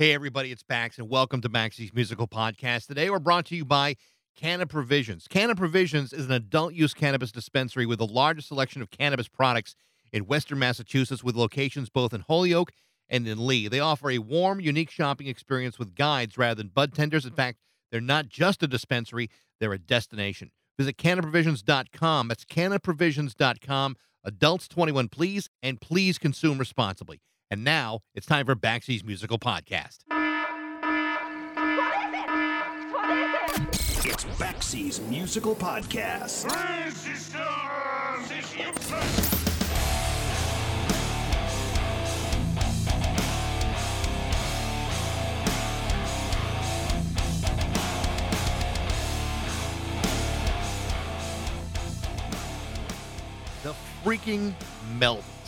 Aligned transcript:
Hey, 0.00 0.14
everybody, 0.14 0.50
it's 0.50 0.62
Bax, 0.62 0.96
and 0.96 1.10
welcome 1.10 1.42
to 1.42 1.50
Baxy's 1.50 1.92
Musical 1.92 2.26
Podcast. 2.26 2.86
Today, 2.86 3.10
we're 3.10 3.18
brought 3.18 3.44
to 3.44 3.54
you 3.54 3.66
by 3.66 3.96
Canna 4.34 4.64
Provisions. 4.64 5.28
Canna 5.28 5.54
Provisions 5.54 6.14
is 6.14 6.24
an 6.24 6.32
adult 6.32 6.72
use 6.72 6.94
cannabis 6.94 7.30
dispensary 7.30 7.84
with 7.84 7.98
the 7.98 8.06
largest 8.06 8.48
selection 8.48 8.80
of 8.80 8.90
cannabis 8.90 9.28
products 9.28 9.76
in 10.10 10.24
Western 10.24 10.58
Massachusetts, 10.58 11.22
with 11.22 11.36
locations 11.36 11.90
both 11.90 12.14
in 12.14 12.22
Holyoke 12.22 12.72
and 13.10 13.28
in 13.28 13.46
Lee. 13.46 13.68
They 13.68 13.80
offer 13.80 14.10
a 14.10 14.16
warm, 14.20 14.58
unique 14.58 14.90
shopping 14.90 15.26
experience 15.26 15.78
with 15.78 15.94
guides 15.94 16.38
rather 16.38 16.54
than 16.54 16.68
bud 16.68 16.94
tenders. 16.94 17.26
In 17.26 17.32
fact, 17.32 17.58
they're 17.92 18.00
not 18.00 18.30
just 18.30 18.62
a 18.62 18.66
dispensary, 18.66 19.28
they're 19.60 19.74
a 19.74 19.78
destination. 19.78 20.50
Visit 20.78 20.96
cannaprovisions.com. 20.96 22.28
That's 22.28 22.46
cannaprovisions.com. 22.46 23.96
Adults 24.24 24.66
21, 24.66 25.08
please, 25.08 25.50
and 25.62 25.78
please 25.78 26.16
consume 26.16 26.56
responsibly. 26.56 27.20
And 27.52 27.64
now 27.64 28.02
it's 28.14 28.26
time 28.26 28.46
for 28.46 28.54
Baxy's 28.54 29.02
Musical 29.02 29.36
Podcast. 29.36 30.04
What 30.06 30.20
is 32.04 32.12
it? 32.14 32.30
What 32.92 33.10
is 33.18 33.98
it? 33.98 34.06
It's 34.06 34.24
Baxy's 34.38 35.00
Musical 35.00 35.56
Podcast. 35.56 36.44
The 53.64 53.74
freaking 54.04 54.54
Melvins. 54.98 55.39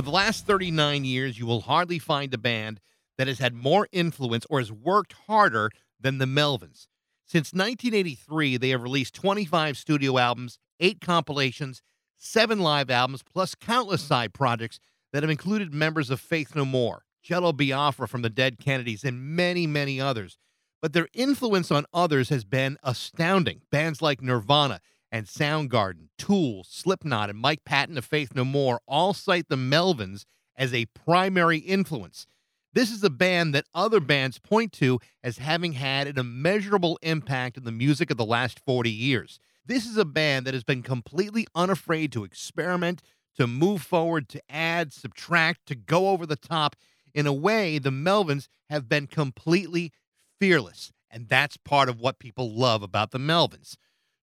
For 0.00 0.04
the 0.04 0.12
last 0.12 0.46
39 0.46 1.04
years, 1.04 1.38
you 1.38 1.44
will 1.44 1.60
hardly 1.60 1.98
find 1.98 2.32
a 2.32 2.38
band 2.38 2.80
that 3.18 3.28
has 3.28 3.38
had 3.38 3.52
more 3.52 3.86
influence 3.92 4.46
or 4.48 4.58
has 4.58 4.72
worked 4.72 5.12
harder 5.26 5.70
than 6.00 6.16
the 6.16 6.24
Melvins. 6.24 6.86
Since 7.26 7.52
1983, 7.52 8.56
they 8.56 8.70
have 8.70 8.82
released 8.82 9.14
25 9.14 9.76
studio 9.76 10.16
albums, 10.16 10.58
eight 10.80 11.02
compilations, 11.02 11.82
seven 12.16 12.60
live 12.60 12.88
albums, 12.88 13.22
plus 13.22 13.54
countless 13.54 14.00
side 14.00 14.32
projects 14.32 14.80
that 15.12 15.22
have 15.22 15.28
included 15.28 15.74
members 15.74 16.08
of 16.08 16.18
Faith 16.18 16.56
No 16.56 16.64
More, 16.64 17.02
Jello 17.22 17.52
Biafra 17.52 18.08
from 18.08 18.22
the 18.22 18.30
Dead 18.30 18.58
Kennedys, 18.58 19.04
and 19.04 19.20
many, 19.20 19.66
many 19.66 20.00
others. 20.00 20.38
But 20.80 20.94
their 20.94 21.08
influence 21.12 21.70
on 21.70 21.84
others 21.92 22.30
has 22.30 22.44
been 22.44 22.78
astounding. 22.82 23.60
Bands 23.70 24.00
like 24.00 24.22
Nirvana 24.22 24.80
and 25.12 25.26
Soundgarden, 25.26 26.08
Tool, 26.18 26.64
Slipknot, 26.68 27.30
and 27.30 27.38
Mike 27.38 27.64
Patton 27.64 27.98
of 27.98 28.04
Faith 28.04 28.34
No 28.34 28.44
More 28.44 28.80
all 28.86 29.12
cite 29.12 29.48
the 29.48 29.56
Melvins 29.56 30.24
as 30.56 30.72
a 30.72 30.86
primary 30.86 31.58
influence. 31.58 32.26
This 32.72 32.92
is 32.92 33.02
a 33.02 33.10
band 33.10 33.54
that 33.54 33.64
other 33.74 33.98
bands 33.98 34.38
point 34.38 34.72
to 34.74 35.00
as 35.24 35.38
having 35.38 35.72
had 35.72 36.06
an 36.06 36.18
immeasurable 36.18 36.98
impact 37.02 37.58
on 37.58 37.64
the 37.64 37.72
music 37.72 38.10
of 38.10 38.16
the 38.16 38.24
last 38.24 38.60
40 38.60 38.90
years. 38.90 39.40
This 39.66 39.86
is 39.86 39.96
a 39.96 40.04
band 40.04 40.46
that 40.46 40.54
has 40.54 40.62
been 40.64 40.82
completely 40.82 41.46
unafraid 41.54 42.12
to 42.12 42.24
experiment, 42.24 43.02
to 43.36 43.46
move 43.46 43.82
forward, 43.82 44.28
to 44.28 44.42
add, 44.48 44.92
subtract, 44.92 45.66
to 45.66 45.74
go 45.74 46.10
over 46.10 46.26
the 46.26 46.36
top. 46.36 46.76
In 47.12 47.26
a 47.26 47.32
way, 47.32 47.78
the 47.78 47.90
Melvins 47.90 48.46
have 48.68 48.88
been 48.88 49.08
completely 49.08 49.92
fearless. 50.38 50.92
And 51.10 51.28
that's 51.28 51.56
part 51.56 51.88
of 51.88 51.98
what 51.98 52.20
people 52.20 52.54
love 52.54 52.82
about 52.82 53.10
the 53.10 53.18
Melvins. 53.18 53.76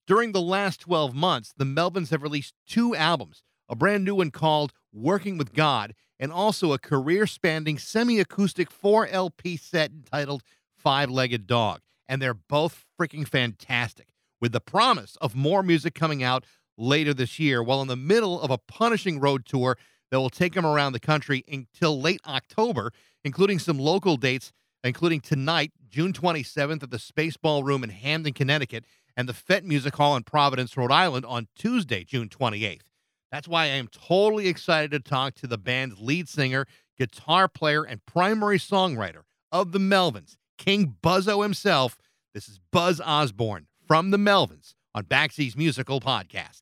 During 0.07 0.31
the 0.31 0.41
last 0.41 0.79
12 0.79 1.13
months, 1.13 1.53
the 1.57 1.65
Melvins 1.65 2.11
have 2.11 2.23
released 2.23 2.53
two 2.65 2.95
albums 2.95 3.43
a 3.69 3.75
brand 3.75 4.05
new 4.05 4.15
one 4.15 4.31
called 4.31 4.71
Working 4.93 5.37
with 5.37 5.53
God, 5.53 5.93
and 6.17 6.31
also 6.31 6.71
a 6.71 6.79
career 6.79 7.27
spanning 7.27 7.77
semi 7.77 8.17
acoustic 8.17 8.71
4 8.71 9.07
LP 9.09 9.57
set 9.57 9.91
entitled 9.91 10.43
Five 10.77 11.09
Legged 11.09 11.45
Dog. 11.45 11.81
And 12.07 12.21
they're 12.21 12.33
both 12.33 12.85
freaking 12.97 13.27
fantastic, 13.27 14.07
with 14.39 14.53
the 14.53 14.61
promise 14.61 15.17
of 15.19 15.35
more 15.35 15.61
music 15.61 15.93
coming 15.93 16.23
out 16.23 16.45
later 16.77 17.13
this 17.13 17.37
year, 17.37 17.61
while 17.61 17.81
in 17.81 17.89
the 17.89 17.97
middle 17.97 18.39
of 18.39 18.49
a 18.49 18.57
punishing 18.57 19.19
road 19.19 19.45
tour 19.45 19.77
that 20.09 20.21
will 20.21 20.29
take 20.29 20.53
them 20.53 20.65
around 20.65 20.93
the 20.93 21.01
country 21.01 21.43
until 21.51 21.99
late 21.99 22.21
October, 22.25 22.93
including 23.25 23.59
some 23.59 23.77
local 23.77 24.15
dates, 24.15 24.53
including 24.85 25.19
tonight, 25.19 25.73
June 25.89 26.13
27th, 26.13 26.83
at 26.83 26.91
the 26.91 26.99
Space 26.99 27.35
Ballroom 27.35 27.83
in 27.83 27.89
Hamden, 27.89 28.31
Connecticut, 28.31 28.85
and 29.17 29.27
the 29.27 29.33
Fete 29.33 29.65
Music 29.65 29.95
Hall 29.95 30.15
in 30.15 30.21
Providence, 30.23 30.77
Rhode 30.77 30.91
Island 30.91 31.25
on 31.25 31.47
Tuesday, 31.55 32.03
June 32.03 32.29
28th. 32.29 32.83
That's 33.31 33.47
why 33.47 33.63
I 33.63 33.69
am 33.69 33.87
totally 33.87 34.47
excited 34.47 34.91
to 34.91 34.99
talk 34.99 35.33
to 35.35 35.47
the 35.47 35.57
band's 35.57 35.99
lead 35.99 36.29
singer, 36.29 36.67
guitar 36.97 37.49
player, 37.49 37.83
and 37.83 38.05
primary 38.05 38.59
songwriter 38.59 39.23
of 39.51 39.71
the 39.71 39.79
Melvins, 39.79 40.37
King 40.59 40.95
Buzzo 41.01 41.41
himself. 41.41 41.97
This 42.35 42.47
is 42.47 42.59
Buzz 42.71 43.01
Osborne 43.01 43.65
from 43.87 44.11
the 44.11 44.17
Melvins 44.17 44.75
on 44.93 45.05
Baxy's 45.05 45.57
Musical 45.57 45.99
Podcast. 45.99 46.61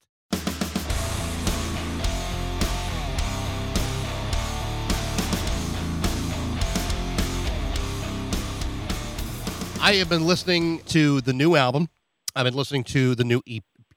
I 9.81 9.95
have 9.95 10.09
been 10.09 10.25
listening 10.25 10.79
to 10.85 11.21
the 11.21 11.33
new 11.33 11.55
album. 11.55 11.89
I've 12.35 12.45
been 12.45 12.55
listening 12.55 12.83
to 12.85 13.15
the 13.15 13.23
new 13.23 13.41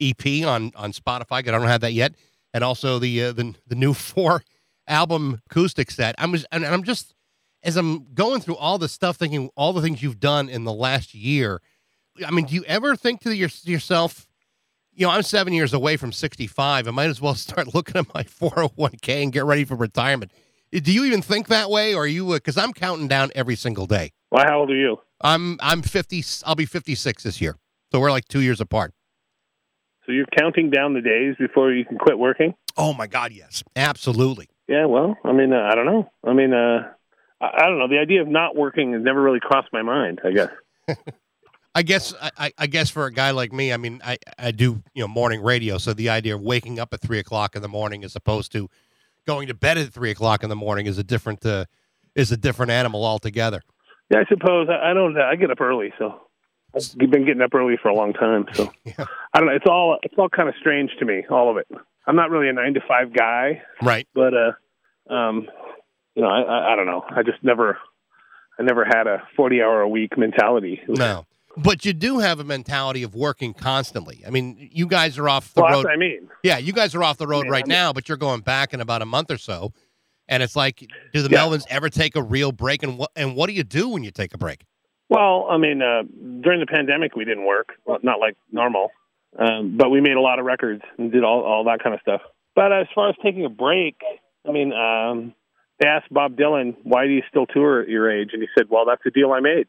EP 0.00 0.46
on 0.46 0.72
on 0.76 0.92
Spotify. 0.92 1.38
I 1.38 1.42
don't 1.42 1.62
have 1.62 1.80
that 1.80 1.92
yet, 1.92 2.14
and 2.54 2.62
also 2.62 2.98
the 2.98 3.24
uh, 3.24 3.32
the 3.32 3.54
the 3.66 3.74
new 3.74 3.94
four 3.94 4.42
album 4.86 5.40
acoustic 5.46 5.90
set. 5.90 6.14
I'm 6.18 6.32
just, 6.32 6.46
and 6.50 6.64
I'm 6.64 6.82
just 6.82 7.14
as 7.62 7.76
I'm 7.76 8.12
going 8.14 8.40
through 8.40 8.56
all 8.56 8.78
this 8.78 8.92
stuff, 8.92 9.16
thinking 9.16 9.50
all 9.56 9.72
the 9.72 9.82
things 9.82 10.02
you've 10.02 10.20
done 10.20 10.48
in 10.48 10.64
the 10.64 10.72
last 10.72 11.14
year. 11.14 11.60
I 12.26 12.30
mean, 12.30 12.46
do 12.46 12.54
you 12.54 12.64
ever 12.64 12.96
think 12.96 13.20
to 13.22 13.34
your, 13.34 13.50
yourself, 13.64 14.26
you 14.92 15.06
know, 15.06 15.12
I'm 15.12 15.22
seven 15.22 15.52
years 15.52 15.72
away 15.72 15.96
from 15.96 16.12
65. 16.12 16.88
I 16.88 16.90
might 16.90 17.08
as 17.08 17.20
well 17.20 17.34
start 17.36 17.74
looking 17.74 17.96
at 17.96 18.12
my 18.14 18.22
401k 18.22 19.22
and 19.22 19.32
get 19.32 19.44
ready 19.44 19.64
for 19.64 19.76
retirement. 19.76 20.32
Do 20.70 20.92
you 20.92 21.04
even 21.04 21.22
think 21.22 21.48
that 21.48 21.70
way, 21.70 21.94
or 21.94 22.02
are 22.02 22.06
you? 22.06 22.32
Because 22.34 22.58
I'm 22.58 22.74
counting 22.74 23.08
down 23.08 23.30
every 23.34 23.56
single 23.56 23.86
day. 23.86 24.12
Well, 24.30 24.44
how 24.44 24.60
old 24.60 24.70
are 24.70 24.76
you? 24.76 25.00
I'm 25.20 25.56
I'm 25.60 25.80
50. 25.80 26.22
I'll 26.44 26.54
be 26.54 26.66
56 26.66 27.22
this 27.22 27.40
year, 27.40 27.56
so 27.92 28.00
we're 28.00 28.10
like 28.10 28.28
two 28.28 28.40
years 28.40 28.60
apart. 28.60 28.92
So 30.06 30.12
you're 30.12 30.26
counting 30.38 30.70
down 30.70 30.94
the 30.94 31.02
days 31.02 31.36
before 31.38 31.72
you 31.72 31.84
can 31.84 31.98
quit 31.98 32.18
working? 32.18 32.54
Oh 32.76 32.94
my 32.94 33.06
God, 33.06 33.32
yes, 33.32 33.62
absolutely. 33.76 34.48
Yeah, 34.66 34.86
well, 34.86 35.16
I 35.24 35.32
mean, 35.32 35.52
uh, 35.52 35.68
I 35.70 35.74
don't 35.74 35.86
know. 35.86 36.10
I 36.24 36.32
mean, 36.32 36.54
uh, 36.54 36.92
I, 37.40 37.46
I 37.46 37.66
don't 37.66 37.78
know. 37.78 37.88
The 37.88 37.98
idea 37.98 38.22
of 38.22 38.28
not 38.28 38.56
working 38.56 38.92
has 38.94 39.02
never 39.02 39.20
really 39.20 39.40
crossed 39.40 39.68
my 39.72 39.82
mind. 39.82 40.20
I 40.24 40.32
guess. 40.32 40.48
I 41.74 41.82
guess 41.82 42.14
I, 42.20 42.52
I 42.58 42.66
guess 42.66 42.90
for 42.90 43.06
a 43.06 43.12
guy 43.12 43.30
like 43.30 43.52
me, 43.52 43.72
I 43.72 43.76
mean, 43.76 44.00
I, 44.04 44.18
I 44.38 44.50
do 44.50 44.82
you 44.94 45.02
know 45.02 45.08
morning 45.08 45.42
radio, 45.42 45.78
so 45.78 45.92
the 45.92 46.08
idea 46.08 46.34
of 46.34 46.40
waking 46.40 46.80
up 46.80 46.92
at 46.94 47.00
three 47.00 47.18
o'clock 47.18 47.54
in 47.54 47.62
the 47.62 47.68
morning 47.68 48.02
as 48.02 48.16
opposed 48.16 48.50
to 48.52 48.68
going 49.26 49.48
to 49.48 49.54
bed 49.54 49.78
at 49.78 49.92
three 49.92 50.10
o'clock 50.10 50.42
in 50.42 50.48
the 50.48 50.56
morning 50.56 50.86
is 50.86 50.98
a 50.98 51.04
different 51.04 51.44
uh, 51.44 51.66
is 52.14 52.32
a 52.32 52.36
different 52.36 52.72
animal 52.72 53.04
altogether. 53.04 53.62
Yeah, 54.10 54.20
I 54.20 54.24
suppose. 54.28 54.68
I, 54.70 54.90
I 54.90 54.94
don't. 54.94 55.16
I 55.18 55.36
get 55.36 55.50
up 55.50 55.60
early, 55.60 55.92
so 55.98 56.27
I've 56.74 56.96
been 56.98 57.24
getting 57.24 57.40
up 57.40 57.54
early 57.54 57.76
for 57.80 57.88
a 57.88 57.94
long 57.94 58.12
time. 58.12 58.46
So 58.54 58.72
Yeah. 58.84 59.06
I 59.34 59.38
don't 59.40 59.46
know. 59.48 59.54
It's 59.54 59.66
all 59.66 59.98
it's 60.02 60.14
all 60.18 60.28
kind 60.28 60.48
of 60.48 60.54
strange 60.60 60.90
to 60.98 61.04
me, 61.04 61.24
all 61.30 61.50
of 61.50 61.56
it. 61.56 61.66
I'm 62.06 62.16
not 62.16 62.30
really 62.30 62.48
a 62.48 62.52
nine 62.52 62.74
to 62.74 62.80
five 62.86 63.12
guy, 63.12 63.62
Right. 63.82 64.06
but 64.14 64.32
uh, 64.34 65.12
um, 65.12 65.46
you 66.14 66.22
know, 66.22 66.28
I, 66.28 66.40
I 66.42 66.72
I 66.72 66.76
don't 66.76 66.86
know. 66.86 67.04
I 67.10 67.22
just 67.22 67.42
never, 67.42 67.78
I 68.58 68.62
never 68.62 68.84
had 68.84 69.06
a 69.06 69.22
40 69.36 69.62
hour 69.62 69.80
a 69.82 69.88
week 69.88 70.16
mentality. 70.18 70.80
No. 70.88 71.26
But 71.56 71.84
you 71.84 71.92
do 71.92 72.20
have 72.20 72.38
a 72.40 72.44
mentality 72.44 73.02
of 73.02 73.14
working 73.16 73.52
constantly. 73.52 74.22
I 74.26 74.30
mean, 74.30 74.68
you 74.72 74.86
guys 74.86 75.18
are 75.18 75.28
off 75.28 75.52
the 75.54 75.62
Well, 75.62 75.70
that's 75.70 75.76
road. 75.78 75.84
what 75.86 75.92
I 75.92 75.96
mean. 75.96 76.28
Yeah, 76.44 76.58
you 76.58 76.72
guys 76.72 76.94
are 76.94 77.02
off 77.02 77.18
the 77.18 77.26
road 77.26 77.46
right 77.48 77.64
I 77.64 77.68
mean- 77.68 77.74
now, 77.76 77.92
but 77.92 78.08
you're 78.08 78.18
going 78.18 78.40
back 78.42 78.72
in 78.72 78.80
about 78.80 79.02
a 79.02 79.06
month 79.06 79.30
or 79.30 79.38
so. 79.38 79.72
And 80.28 80.42
it's 80.42 80.54
like, 80.54 80.86
do 81.12 81.22
the 81.22 81.30
Yeah. 81.30 81.38
Melvins 81.38 81.64
ever 81.70 81.88
take 81.88 82.14
a 82.14 82.22
real 82.22 82.52
break? 82.52 82.82
And 82.82 82.98
what 82.98 83.10
and 83.16 83.34
what 83.34 83.48
do 83.48 83.54
you 83.54 83.64
do 83.64 83.88
when 83.88 84.04
you 84.04 84.10
take 84.10 84.34
a 84.34 84.38
break? 84.38 84.64
Well, 85.08 85.46
I 85.50 85.56
mean, 85.56 85.80
uh, 85.80 86.02
during 86.42 86.60
the 86.60 86.66
pandemic, 86.66 87.16
we 87.16 87.24
didn't 87.24 87.46
work, 87.46 87.74
well, 87.86 87.98
not 88.02 88.20
like 88.20 88.36
normal, 88.52 88.90
um, 89.38 89.76
but 89.76 89.90
we 89.90 90.00
made 90.00 90.16
a 90.16 90.20
lot 90.20 90.38
of 90.38 90.44
records 90.44 90.82
and 90.98 91.10
did 91.10 91.24
all, 91.24 91.42
all 91.42 91.64
that 91.64 91.82
kind 91.82 91.94
of 91.94 92.00
stuff. 92.00 92.20
But 92.54 92.72
as 92.72 92.86
far 92.94 93.08
as 93.08 93.14
taking 93.22 93.44
a 93.44 93.48
break, 93.48 94.00
I 94.46 94.52
mean, 94.52 94.72
um, 94.72 95.34
they 95.80 95.86
asked 95.86 96.12
Bob 96.12 96.36
Dylan, 96.36 96.76
why 96.82 97.06
do 97.06 97.12
you 97.12 97.22
still 97.28 97.46
tour 97.46 97.80
at 97.80 97.88
your 97.88 98.10
age? 98.10 98.30
And 98.32 98.42
he 98.42 98.48
said, 98.56 98.66
well, 98.68 98.84
that's 98.84 99.02
a 99.06 99.10
deal 99.10 99.32
I 99.32 99.40
made. 99.40 99.66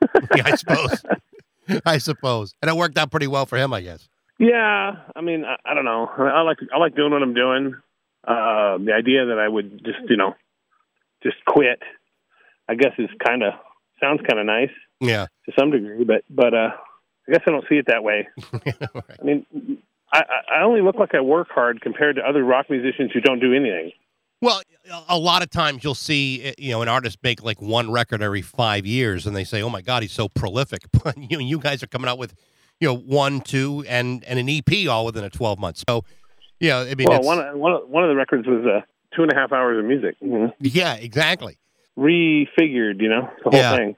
yeah, 0.36 0.42
I 0.46 0.54
suppose. 0.56 1.04
I 1.86 1.98
suppose. 1.98 2.54
And 2.62 2.70
it 2.70 2.76
worked 2.76 2.98
out 2.98 3.10
pretty 3.10 3.26
well 3.26 3.46
for 3.46 3.58
him, 3.58 3.72
I 3.72 3.82
guess. 3.82 4.08
Yeah, 4.38 4.92
I 5.14 5.20
mean, 5.20 5.44
I, 5.44 5.56
I 5.64 5.74
don't 5.74 5.84
know. 5.84 6.10
I, 6.16 6.22
I 6.22 6.40
like 6.40 6.56
I 6.74 6.78
like 6.78 6.96
doing 6.96 7.12
what 7.12 7.22
I'm 7.22 7.34
doing. 7.34 7.74
Uh, 8.26 8.78
the 8.78 8.92
idea 8.98 9.26
that 9.26 9.38
I 9.38 9.46
would 9.46 9.84
just, 9.84 9.98
you 10.08 10.16
know, 10.16 10.34
just 11.22 11.36
quit, 11.46 11.82
I 12.66 12.74
guess 12.74 12.92
is 12.98 13.10
kind 13.24 13.42
of 13.42 13.52
sounds 14.00 14.20
kind 14.28 14.38
of 14.40 14.46
nice 14.46 14.70
Yeah. 15.00 15.26
to 15.46 15.52
some 15.58 15.70
degree, 15.70 16.04
but 16.04 16.24
but 16.30 16.54
uh, 16.54 16.70
I 17.28 17.32
guess 17.32 17.42
I 17.46 17.50
don't 17.50 17.64
see 17.68 17.76
it 17.76 17.86
that 17.86 18.02
way. 18.02 18.28
Right. 18.64 19.04
I 19.20 19.22
mean, 19.24 19.46
I, 20.12 20.22
I 20.56 20.62
only 20.62 20.80
look 20.82 20.96
like 20.96 21.14
I 21.14 21.20
work 21.20 21.48
hard 21.50 21.80
compared 21.80 22.16
to 22.16 22.22
other 22.22 22.42
rock 22.44 22.68
musicians 22.68 23.10
who 23.12 23.20
don't 23.20 23.38
do 23.40 23.54
anything. 23.54 23.92
Well, 24.42 24.62
a- 25.08 25.18
lot 25.18 25.42
of 25.42 25.50
times 25.50 25.84
you'll 25.84 25.94
see, 25.94 26.48
uh, 26.48 26.52
you 26.58 26.70
know, 26.72 26.82
an 26.82 26.88
artist 26.88 27.18
make 27.22 27.42
like 27.44 27.60
one 27.60 27.90
record 27.92 28.22
every 28.22 28.42
five 28.42 28.86
years, 28.86 29.26
and 29.26 29.36
they 29.36 29.44
say, 29.44 29.62
"Oh 29.62 29.68
my 29.68 29.82
God, 29.82 30.02
he's 30.02 30.12
so 30.12 30.28
prolific." 30.28 30.80
But 31.04 31.16
you 31.18 31.36
know, 31.36 31.44
you 31.44 31.58
guys 31.58 31.82
are 31.82 31.86
coming 31.86 32.08
out 32.08 32.18
with, 32.18 32.34
you 32.80 32.88
know, 32.88 32.96
one, 32.96 33.42
two, 33.42 33.84
and 33.88 34.24
and 34.24 34.38
an 34.38 34.48
EP 34.48 34.88
all 34.88 35.04
within 35.04 35.24
a 35.24 35.30
twelve 35.30 35.58
months. 35.58 35.84
So, 35.88 36.04
yeah, 36.58 36.78
I 36.78 36.94
mean, 36.94 37.06
well, 37.08 37.22
one 37.22 37.38
of, 37.38 37.56
one 37.56 37.72
of, 37.72 37.88
one 37.88 38.02
of 38.02 38.08
the 38.08 38.16
records 38.16 38.46
was 38.48 38.64
uh, 38.66 38.80
two 39.14 39.22
and 39.22 39.30
a 39.30 39.34
half 39.36 39.52
hours 39.52 39.78
of 39.78 39.84
music, 39.84 40.16
know, 40.22 40.52
yeah, 40.58 40.94
exactly. 40.94 41.58
Refigured, 42.00 43.00
you 43.02 43.08
know, 43.08 43.28
the 43.44 43.50
whole 43.50 43.60
Yeah. 43.60 43.76
thing. 43.76 43.94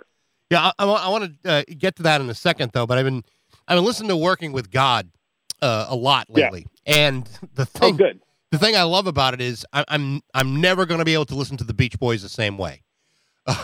Yeah, 0.51 0.71
I, 0.79 0.85
I, 0.85 1.09
want 1.09 1.43
to 1.45 1.51
uh, 1.51 1.63
get 1.79 1.97
to 1.97 2.03
that 2.03 2.21
in 2.21 2.29
a 2.29 2.35
second, 2.35 2.73
though. 2.75 2.87
But 2.87 2.99
I've 2.99 3.07
been 3.07 3.25
I've 3.67 3.77
been 3.79 3.85
listening 3.85 4.11
to 4.11 4.17
"Working 4.19 4.53
with 4.53 4.71
God" 4.71 5.11
uh, 5.63 5.87
a 5.89 5.97
lot 5.97 6.27
Yeah. 6.29 6.45
lately, 6.45 6.67
and 6.85 7.25
the 7.55 7.63
Oh, 7.63 7.65
thing 7.65 7.97
good. 7.97 8.21
the 8.51 8.59
thing 8.59 8.77
I 8.77 8.83
love 8.83 9.07
about 9.07 9.33
it 9.33 9.41
is 9.41 9.65
I, 9.73 9.85
I'm 9.89 10.21
I'm 10.35 10.61
never 10.61 10.85
going 10.85 10.99
to 10.99 11.07
be 11.07 11.15
able 11.15 11.25
to 11.27 11.35
listen 11.35 11.57
to 11.57 11.65
the 11.65 11.73
Beach 11.73 11.99
Boys 11.99 12.21
the 12.23 12.29
same 12.29 12.59
way. 12.59 12.83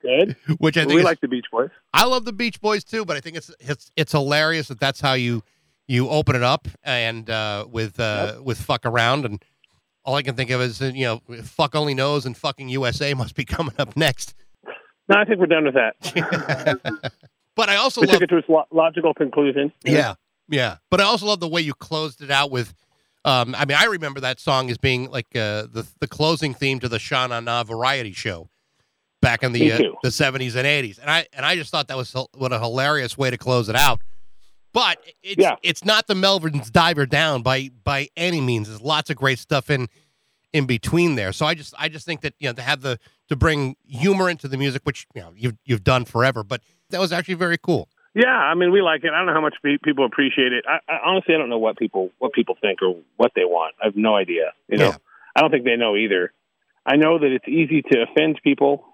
Good. 0.00 0.36
Which 0.58 0.76
I 0.76 0.82
think 0.82 0.92
we 0.94 1.00
is, 1.00 1.04
like 1.04 1.20
the 1.20 1.28
Beach 1.28 1.46
Boys. 1.50 1.70
I 1.92 2.04
love 2.04 2.24
the 2.24 2.32
Beach 2.32 2.60
Boys 2.60 2.84
too, 2.84 3.04
but 3.04 3.16
I 3.16 3.20
think 3.20 3.36
it's 3.36 3.50
it's 3.60 3.90
it's 3.96 4.12
hilarious 4.12 4.68
that 4.68 4.78
that's 4.80 5.00
how 5.00 5.14
you 5.14 5.42
you 5.86 6.08
open 6.08 6.36
it 6.36 6.42
up 6.42 6.68
and 6.84 7.28
uh, 7.28 7.66
with 7.68 7.98
uh, 8.00 8.40
with 8.42 8.60
fuck 8.60 8.86
around 8.86 9.24
and 9.24 9.44
all 10.08 10.14
I 10.14 10.22
can 10.22 10.34
think 10.34 10.48
of 10.50 10.62
is 10.62 10.80
uh, 10.80 10.86
you 10.94 11.04
know 11.04 11.20
fuck 11.42 11.74
only 11.74 11.92
knows 11.92 12.24
and 12.24 12.34
fucking 12.36 12.70
USA 12.70 13.12
must 13.12 13.34
be 13.34 13.44
coming 13.56 13.74
up 13.78 13.96
next. 13.96 14.34
No, 15.08 15.16
I 15.18 15.24
think 15.24 15.38
we're 15.38 15.46
done 15.46 15.64
with 15.64 15.74
that. 15.74 17.12
But 17.58 17.68
I 17.68 17.74
also 17.74 18.02
we 18.02 18.06
love 18.06 18.14
took 18.14 18.22
it 18.22 18.26
to 18.28 18.36
its 18.36 18.48
lo- 18.48 18.68
logical 18.70 19.12
conclusion. 19.12 19.72
Yeah, 19.84 20.14
yeah. 20.48 20.76
But 20.92 21.00
I 21.00 21.04
also 21.04 21.26
love 21.26 21.40
the 21.40 21.48
way 21.48 21.60
you 21.60 21.74
closed 21.74 22.22
it 22.22 22.30
out 22.30 22.52
with. 22.52 22.72
Um, 23.24 23.52
I 23.58 23.64
mean, 23.64 23.76
I 23.76 23.86
remember 23.86 24.20
that 24.20 24.38
song 24.38 24.70
as 24.70 24.78
being 24.78 25.10
like 25.10 25.26
uh, 25.34 25.66
the 25.72 25.84
the 25.98 26.06
closing 26.06 26.54
theme 26.54 26.78
to 26.78 26.88
the 26.88 27.00
Sha 27.00 27.26
Na 27.26 27.40
Na 27.40 27.64
variety 27.64 28.12
show 28.12 28.48
back 29.20 29.42
in 29.42 29.50
the 29.50 29.72
uh, 29.72 29.78
the 30.04 30.12
seventies 30.12 30.54
and 30.54 30.68
eighties, 30.68 31.00
and 31.00 31.10
I 31.10 31.26
and 31.32 31.44
I 31.44 31.56
just 31.56 31.72
thought 31.72 31.88
that 31.88 31.96
was 31.96 32.14
what 32.36 32.52
a 32.52 32.60
hilarious 32.60 33.18
way 33.18 33.28
to 33.28 33.36
close 33.36 33.68
it 33.68 33.74
out. 33.74 34.00
But 34.78 34.98
it's 35.24 35.42
Yeah. 35.42 35.56
it's 35.64 35.84
not 35.84 36.06
the 36.06 36.14
Melvin's 36.14 36.70
diver 36.70 37.04
down 37.04 37.42
by 37.42 37.70
by 37.82 38.08
any 38.16 38.40
means. 38.40 38.68
There's 38.68 38.80
lots 38.80 39.10
of 39.10 39.16
great 39.16 39.40
stuff 39.40 39.70
in 39.70 39.88
in 40.52 40.66
between 40.66 41.16
there. 41.16 41.32
So 41.32 41.46
I 41.46 41.54
just 41.54 41.74
I 41.76 41.88
just 41.88 42.06
think 42.06 42.20
that 42.20 42.34
you 42.38 42.48
know 42.48 42.52
to 42.52 42.62
have 42.62 42.80
the 42.82 43.00
to 43.28 43.34
bring 43.34 43.74
humor 43.88 44.30
into 44.30 44.46
the 44.46 44.56
music, 44.56 44.82
which 44.84 45.08
you 45.16 45.20
know 45.20 45.32
you've 45.34 45.56
you've 45.64 45.82
done 45.82 46.04
forever, 46.04 46.44
but 46.44 46.60
that 46.90 47.00
was 47.00 47.12
actually 47.12 47.34
very 47.34 47.58
cool. 47.58 47.88
Yeah, 48.14 48.28
I 48.28 48.54
mean, 48.54 48.70
we 48.70 48.80
like 48.80 49.02
it. 49.02 49.10
I 49.12 49.18
don't 49.18 49.26
know 49.26 49.34
how 49.34 49.40
much 49.40 49.56
people 49.82 50.04
appreciate 50.06 50.52
it. 50.52 50.64
I, 50.68 50.78
I 50.88 50.98
honestly, 51.04 51.34
I 51.34 51.38
don't 51.38 51.50
know 51.50 51.58
what 51.58 51.76
people 51.76 52.10
what 52.18 52.32
people 52.32 52.56
think 52.60 52.80
or 52.80 52.94
what 53.16 53.32
they 53.34 53.44
want. 53.44 53.74
I 53.82 53.86
have 53.86 53.96
no 53.96 54.14
idea. 54.14 54.52
You 54.68 54.78
know, 54.78 54.84
Yeah. 54.90 54.96
I 55.34 55.40
don't 55.40 55.50
think 55.50 55.64
they 55.64 55.76
know 55.76 55.96
either. 55.96 56.32
I 56.86 56.94
know 56.94 57.18
that 57.18 57.32
it's 57.32 57.48
easy 57.48 57.82
to 57.90 58.02
offend 58.04 58.40
people 58.44 58.84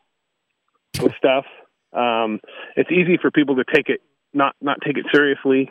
with 1.03 1.13
stuff. 1.19 1.45
Um, 1.93 2.41
it's 2.75 2.91
easy 2.91 3.19
for 3.21 3.31
people 3.31 3.57
to 3.57 3.65
take 3.73 3.89
it 3.91 4.01
not 4.35 4.55
not 4.61 4.79
take 4.85 4.99
it 4.99 5.07
seriously, 5.13 5.71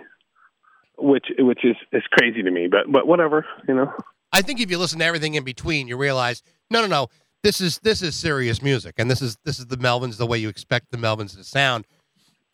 which 0.98 1.26
which 1.38 1.64
is 1.64 1.76
is 1.92 2.04
crazy 2.12 2.42
to 2.44 2.52
me. 2.52 2.68
But 2.68 2.92
but 2.92 3.08
whatever, 3.08 3.46
you 3.68 3.76
know. 3.76 3.92
I 4.32 4.42
think 4.42 4.60
if 4.60 4.72
you 4.72 4.78
listen 4.80 5.00
to 5.00 5.06
everything 5.06 5.36
in 5.36 5.44
between, 5.44 5.88
you 5.88 5.98
realize 5.98 6.42
no, 6.72 6.82
no, 6.82 6.88
no. 6.88 7.08
This 7.44 7.60
is 7.60 7.80
this 7.80 8.02
is 8.02 8.16
serious 8.16 8.62
music, 8.62 8.96
and 8.98 9.12
this 9.12 9.22
is 9.22 9.38
this 9.44 9.60
is 9.60 9.68
the 9.68 9.78
Melvins 9.78 10.18
the 10.18 10.26
way 10.26 10.38
you 10.38 10.50
expect 10.50 10.92
the 10.92 10.98
Melvins 10.98 11.36
to 11.36 11.44
sound. 11.44 11.86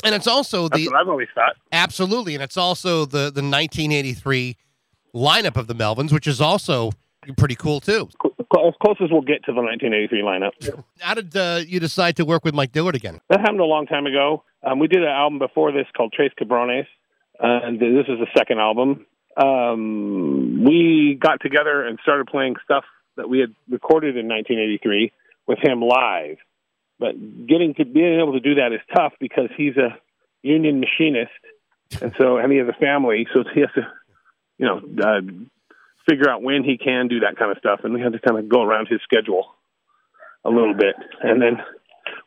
And 0.03 0.15
it's 0.15 0.27
also 0.27 0.67
That's 0.67 0.83
the 0.83 0.87
what 0.89 0.95
I've 1.01 1.09
always 1.09 1.27
thought. 1.35 1.55
absolutely, 1.71 2.33
and 2.33 2.43
it's 2.43 2.57
also 2.57 3.05
the 3.05 3.31
the 3.31 3.43
1983 3.43 4.57
lineup 5.13 5.57
of 5.57 5.67
the 5.67 5.75
Melvins, 5.75 6.11
which 6.11 6.25
is 6.27 6.41
also 6.41 6.91
pretty 7.37 7.55
cool 7.55 7.79
too. 7.79 8.09
As 8.51 8.73
close 8.81 8.97
as 9.03 9.11
we'll 9.11 9.21
get 9.21 9.43
to 9.45 9.53
the 9.53 9.61
1983 9.61 10.21
lineup. 10.21 10.83
How 10.99 11.13
did 11.13 11.35
uh, 11.35 11.61
you 11.67 11.79
decide 11.79 12.15
to 12.15 12.25
work 12.25 12.43
with 12.43 12.55
Mike 12.55 12.71
Dillard 12.71 12.95
again? 12.95 13.21
That 13.29 13.41
happened 13.41 13.59
a 13.59 13.65
long 13.65 13.85
time 13.85 14.07
ago. 14.07 14.43
Um, 14.63 14.79
we 14.79 14.87
did 14.87 15.03
an 15.03 15.09
album 15.09 15.39
before 15.39 15.71
this 15.71 15.85
called 15.95 16.13
Tres 16.15 16.31
Cabrones, 16.39 16.87
and 17.39 17.79
this 17.79 18.07
is 18.07 18.19
the 18.19 18.27
second 18.35 18.59
album. 18.59 19.05
Um, 19.37 20.63
we 20.65 21.17
got 21.21 21.41
together 21.41 21.85
and 21.85 21.99
started 22.01 22.27
playing 22.27 22.55
stuff 22.63 22.83
that 23.15 23.29
we 23.29 23.39
had 23.39 23.53
recorded 23.69 24.17
in 24.17 24.27
1983 24.27 25.11
with 25.47 25.59
him 25.61 25.81
live. 25.81 26.37
But 26.99 27.15
getting 27.47 27.73
to 27.75 27.85
being 27.85 28.19
able 28.19 28.33
to 28.33 28.39
do 28.39 28.55
that 28.55 28.73
is 28.73 28.81
tough 28.93 29.13
because 29.19 29.49
he's 29.55 29.77
a 29.77 29.97
union 30.41 30.81
machinist, 30.81 31.31
and 32.01 32.13
so 32.17 32.37
and 32.37 32.51
he 32.51 32.57
has 32.57 32.67
a 32.67 32.73
family, 32.73 33.25
so 33.33 33.43
he 33.53 33.61
has 33.61 33.69
to, 33.75 33.87
you 34.57 34.65
know, 34.65 34.81
uh, 35.01 35.21
figure 36.09 36.29
out 36.29 36.41
when 36.41 36.63
he 36.63 36.77
can 36.77 37.07
do 37.07 37.19
that 37.21 37.37
kind 37.37 37.51
of 37.51 37.57
stuff, 37.59 37.81
and 37.83 37.93
we 37.93 38.01
had 38.01 38.13
to 38.13 38.19
kind 38.19 38.39
of 38.39 38.49
go 38.49 38.63
around 38.63 38.87
his 38.87 38.99
schedule 39.03 39.55
a 40.45 40.49
little 40.49 40.73
bit, 40.73 40.95
and 41.21 41.41
then 41.41 41.57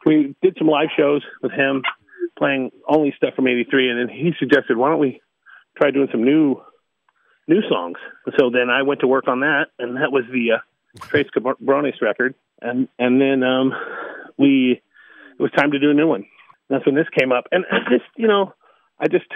we 0.04 0.34
did 0.42 0.56
some 0.58 0.68
live 0.68 0.88
shows 0.96 1.22
with 1.42 1.52
him 1.52 1.82
playing 2.38 2.70
only 2.88 3.12
stuff 3.16 3.34
from 3.34 3.46
83 3.46 3.90
and 3.90 4.00
then 4.00 4.08
he 4.08 4.32
suggested 4.38 4.76
why 4.76 4.90
don't 4.90 4.98
we 4.98 5.20
try 5.76 5.90
doing 5.90 6.08
some 6.10 6.24
new 6.24 6.56
new 7.48 7.60
songs? 7.68 7.98
And 8.26 8.34
so 8.38 8.50
then 8.50 8.70
i 8.70 8.82
went 8.82 9.00
to 9.00 9.06
work 9.06 9.28
on 9.28 9.40
that 9.40 9.66
and 9.78 9.96
that 9.96 10.12
was 10.12 10.24
the 10.32 10.52
uh, 10.56 11.06
tres 11.08 11.26
cabrones 11.36 12.00
record. 12.00 12.34
And 12.60 12.88
and 12.98 13.20
then 13.20 13.42
um 13.42 13.72
we 14.38 14.80
it 15.38 15.42
was 15.42 15.50
time 15.52 15.72
to 15.72 15.78
do 15.78 15.90
a 15.90 15.94
new 15.94 16.08
one. 16.08 16.26
That's 16.68 16.86
when 16.86 16.94
this 16.94 17.08
came 17.16 17.32
up. 17.32 17.44
And 17.52 17.64
just 17.90 18.04
you 18.16 18.28
know 18.28 18.54
i 18.98 19.08
just 19.08 19.26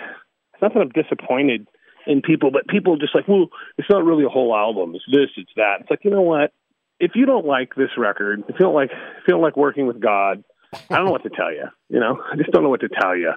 it's 0.52 0.62
not 0.62 0.75
that 0.75 0.81
i'm 0.81 0.90
disappointed 0.90 1.66
in 2.06 2.22
people 2.22 2.50
but 2.50 2.66
people 2.68 2.96
just 2.96 3.14
like 3.14 3.26
well 3.28 3.48
it's 3.78 3.88
not 3.90 4.04
really 4.04 4.24
a 4.24 4.28
whole 4.28 4.54
album 4.54 4.94
it's 4.94 5.04
this 5.10 5.28
it's 5.36 5.50
that 5.56 5.80
it's 5.80 5.90
like 5.90 6.00
you 6.04 6.10
know 6.10 6.22
what 6.22 6.52
if 7.00 7.12
you 7.14 7.26
don't 7.26 7.46
like 7.46 7.74
this 7.74 7.90
record 7.98 8.40
if 8.48 8.54
you 8.54 8.60
don't 8.60 8.74
like 8.74 8.90
if 8.90 9.24
you 9.28 9.32
don't 9.34 9.42
like 9.42 9.56
working 9.56 9.86
with 9.86 10.00
god 10.00 10.42
I 10.90 10.96
don't 10.96 11.06
know 11.06 11.12
what 11.12 11.22
to 11.22 11.30
tell 11.30 11.52
you. 11.52 11.64
You 11.88 12.00
know, 12.00 12.20
I 12.30 12.36
just 12.36 12.50
don't 12.50 12.62
know 12.64 12.68
what 12.68 12.80
to 12.80 12.88
tell 12.88 13.16
you. 13.16 13.32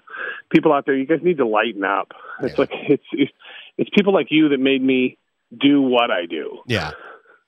People 0.52 0.74
out 0.74 0.86
there, 0.86 0.96
you 0.96 1.06
guys 1.06 1.20
need 1.22 1.38
to 1.38 1.46
lighten 1.48 1.86
up. 1.86 2.12
It's 2.42 2.54
Yeah. 2.54 2.60
like 2.62 2.70
it's, 2.74 3.04
it's 3.14 3.32
it's 3.78 3.90
people 3.96 4.14
like 4.14 4.28
you 4.30 4.50
that 4.50 4.60
made 4.60 4.82
me 4.84 5.18
do 5.58 5.80
what 5.82 6.10
I 6.12 6.26
do. 6.26 6.58
Yeah, 6.66 6.92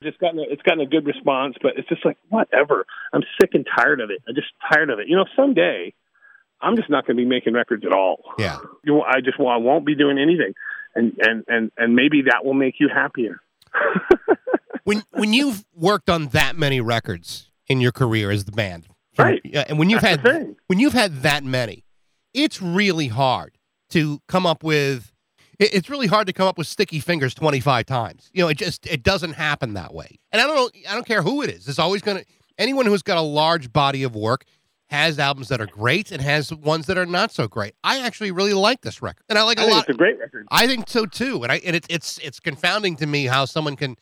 Just 0.03 0.19
gotten 0.19 0.39
a, 0.39 0.43
it's 0.43 0.61
gotten 0.61 0.81
a 0.81 0.85
good 0.85 1.05
response, 1.07 1.55
but 1.61 1.73
it's 1.77 1.89
just 1.89 2.05
like 2.05 2.17
whatever. 2.29 2.85
I'm 3.11 3.23
sick 3.41 3.49
and 3.53 3.67
tired 3.75 3.99
of 3.99 4.11
it. 4.11 4.19
I'm 4.29 4.35
just 4.35 4.47
tired 4.71 4.91
of 4.91 4.99
it. 4.99 5.07
You 5.09 5.17
know, 5.17 5.25
someday 5.35 5.93
I'm 6.61 6.77
just 6.77 6.89
not 6.89 7.05
going 7.07 7.17
to 7.17 7.21
be 7.23 7.27
making 7.27 7.53
records 7.53 7.83
at 7.85 7.91
all. 7.91 8.21
yeah. 8.37 8.59
You, 8.85 9.01
I 9.01 9.19
just 9.19 9.39
well, 9.39 9.49
I 9.49 9.57
won't 9.57 9.85
be 9.85 9.95
doing 9.95 10.19
anything, 10.19 10.53
and 10.95 11.13
and 11.19 11.43
and 11.47 11.71
and 11.77 11.95
maybe 11.95 12.23
that 12.23 12.43
will 12.45 12.53
make 12.53 12.75
you 12.79 12.89
happier. 12.93 13.39
When 14.83 15.03
when 15.11 15.31
you've 15.31 15.63
worked 15.75 16.09
on 16.09 16.29
that 16.29 16.57
many 16.57 16.81
records 16.81 17.51
in 17.67 17.81
your 17.81 17.91
career 17.91 18.31
as 18.31 18.45
the 18.45 18.51
band, 18.51 18.87
Right. 19.17 19.39
And 19.67 19.77
when 19.77 19.89
you've 19.91 20.01
That's 20.01 20.21
had 20.27 20.55
when 20.67 20.79
you've 20.79 20.93
had 20.93 21.21
that 21.21 21.43
many, 21.43 21.85
it's 22.33 22.61
really 22.61 23.07
hard 23.07 23.57
to 23.89 24.21
come 24.27 24.45
up 24.47 24.63
with. 24.63 25.11
it- 25.59 25.73
It's 25.75 25.87
really 25.89 26.07
hard 26.07 26.25
to 26.27 26.33
come 26.33 26.47
up 26.47 26.57
with 26.57 26.65
sticky 26.65 26.99
fingers 26.99 27.35
twenty 27.35 27.59
five 27.59 27.85
times. 27.85 28.31
You 28.33 28.41
know, 28.43 28.47
it 28.47 28.57
just 28.57 28.87
it 28.87 29.03
doesn't 29.03 29.33
happen 29.33 29.73
that 29.75 29.93
way. 29.93 30.17
And 30.31 30.41
I 30.41 30.47
don't 30.47 30.55
know. 30.55 30.69
I 30.89 30.95
don't 30.95 31.05
care 31.05 31.21
who 31.21 31.43
it 31.43 31.51
is. 31.51 31.67
It's 31.67 31.77
always 31.79 32.01
going 32.01 32.17
to 32.17 32.25
anyone 32.57 32.87
who's 32.87 33.03
got 33.03 33.17
a 33.17 33.21
large 33.21 33.71
body 33.71 34.01
of 34.01 34.15
work 34.15 34.45
has 34.91 35.17
albums 35.17 35.47
that 35.47 35.59
are 35.61 35.65
great 35.65 36.11
and 36.11 36.21
has 36.21 36.53
ones 36.53 36.85
that 36.85 36.97
are 36.97 37.05
not 37.05 37.31
so 37.31 37.47
great. 37.47 37.73
I 37.83 38.01
actually 38.05 38.31
really 38.31 38.53
like 38.53 38.81
this 38.81 39.01
record, 39.01 39.23
and 39.29 39.39
I 39.39 39.43
like 39.43 39.57
I 39.59 39.63
a 39.63 39.65
think 39.65 39.75
lot. 39.75 39.89
it's 39.89 39.95
a 39.95 39.97
great 39.97 40.19
record. 40.19 40.47
I 40.51 40.67
think 40.67 40.87
so 40.89 41.05
too, 41.05 41.41
and 41.43 41.51
I 41.51 41.57
and 41.65 41.75
it's 41.75 41.87
it's 41.89 42.17
it's 42.19 42.39
confounding 42.39 42.95
to 42.97 43.07
me 43.07 43.25
how 43.25 43.45
someone 43.45 43.75
can 43.75 43.95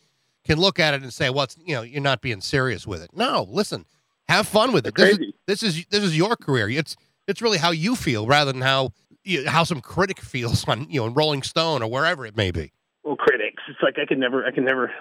can 0.44 0.58
look 0.60 0.80
at 0.80 0.94
it 0.96 1.04
and 1.04 1.14
say, 1.14 1.30
"Well, 1.30 1.44
it's, 1.44 1.58
you 1.64 1.76
know, 1.76 1.84
you're 1.84 2.02
not 2.02 2.22
being 2.22 2.42
serious 2.42 2.86
with 2.88 3.02
it." 3.04 3.12
No, 3.14 3.48
listen, 3.50 3.86
have 4.28 4.48
fun 4.48 4.72
with 4.72 4.88
it. 4.88 4.96
This 4.96 5.18
is, 5.18 5.34
this 5.48 5.64
is 5.64 5.86
this 5.92 6.04
is 6.04 6.18
your 6.18 6.36
career. 6.36 6.70
It's 6.70 6.96
it's 7.28 7.42
really 7.42 7.60
how 7.60 7.72
you 7.72 7.96
feel 7.96 8.26
rather 8.26 8.52
than 8.52 8.62
how 8.62 8.92
you, 9.24 9.48
how 9.48 9.64
some 9.64 9.82
critic 9.82 10.20
feels 10.34 10.68
on 10.68 10.90
you 10.90 11.02
know 11.02 11.08
in 11.08 11.14
Rolling 11.14 11.44
Stone 11.44 11.84
or 11.84 11.90
wherever 11.92 12.26
it 12.26 12.36
may 12.36 12.50
be. 12.52 12.74
well 13.04 13.16
critics 13.16 13.62
it's 13.70 13.80
like 13.84 13.98
i 14.02 14.06
can 14.06 14.20
never 14.20 14.46
i 14.46 14.52
can 14.52 14.66
never 14.66 14.92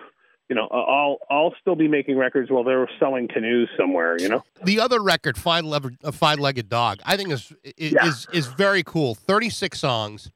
you 0.49 0.57
know 0.57 0.67
i'll 0.69 1.19
i'll 1.31 1.55
still 1.61 1.75
be 1.77 1.89
making 1.89 2.17
records 2.17 2.51
while 2.51 2.65
they're 2.65 2.89
selling 2.99 3.29
canoes 3.29 3.69
somewhere 3.79 4.17
you 4.19 4.29
know 4.29 4.43
The 4.65 4.81
other 4.81 5.01
record, 5.03 5.37
Five 5.37 5.65
Legged 5.65 5.99
a 6.03 6.13
Five 6.13 6.39
Legged 6.39 6.69
Dog, 6.69 6.99
I 7.05 7.17
think 7.17 7.31
is 7.31 7.53
is, 7.77 7.93
Yeah. 7.93 8.07
is 8.09 8.27
is 8.33 8.47
very 8.49 8.83
cool. 8.83 9.15
Thirty 9.15 9.51
six 9.51 9.79
songs. 9.79 10.31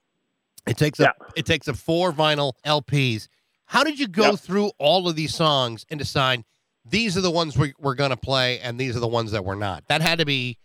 It 0.67 0.77
takes 0.77 1.01
a 1.01 1.05
Yeah. 1.05 1.13
it 1.35 1.47
takes 1.47 1.67
a 1.69 1.75
four 1.75 2.13
vinyl 2.13 2.53
LPs. 2.65 3.29
How 3.67 3.83
did 3.85 3.99
you 3.99 4.07
go 4.07 4.31
Yeah. 4.31 4.37
through 4.37 4.71
all 4.79 5.09
of 5.09 5.17
these 5.17 5.35
songs 5.35 5.85
and 5.91 5.99
decide 5.99 6.45
these 6.85 7.17
are 7.17 7.21
the 7.23 7.31
ones 7.31 7.57
we, 7.57 7.73
we're 7.79 7.95
going 7.95 8.11
to 8.11 8.17
play 8.17 8.59
and 8.61 8.79
these 8.79 8.97
are 8.97 9.01
the 9.01 9.09
ones 9.09 9.33
that 9.33 9.45
we're 9.45 9.55
not? 9.55 9.85
That 9.89 10.03
had 10.03 10.19
to 10.19 10.25
be, 10.27 10.59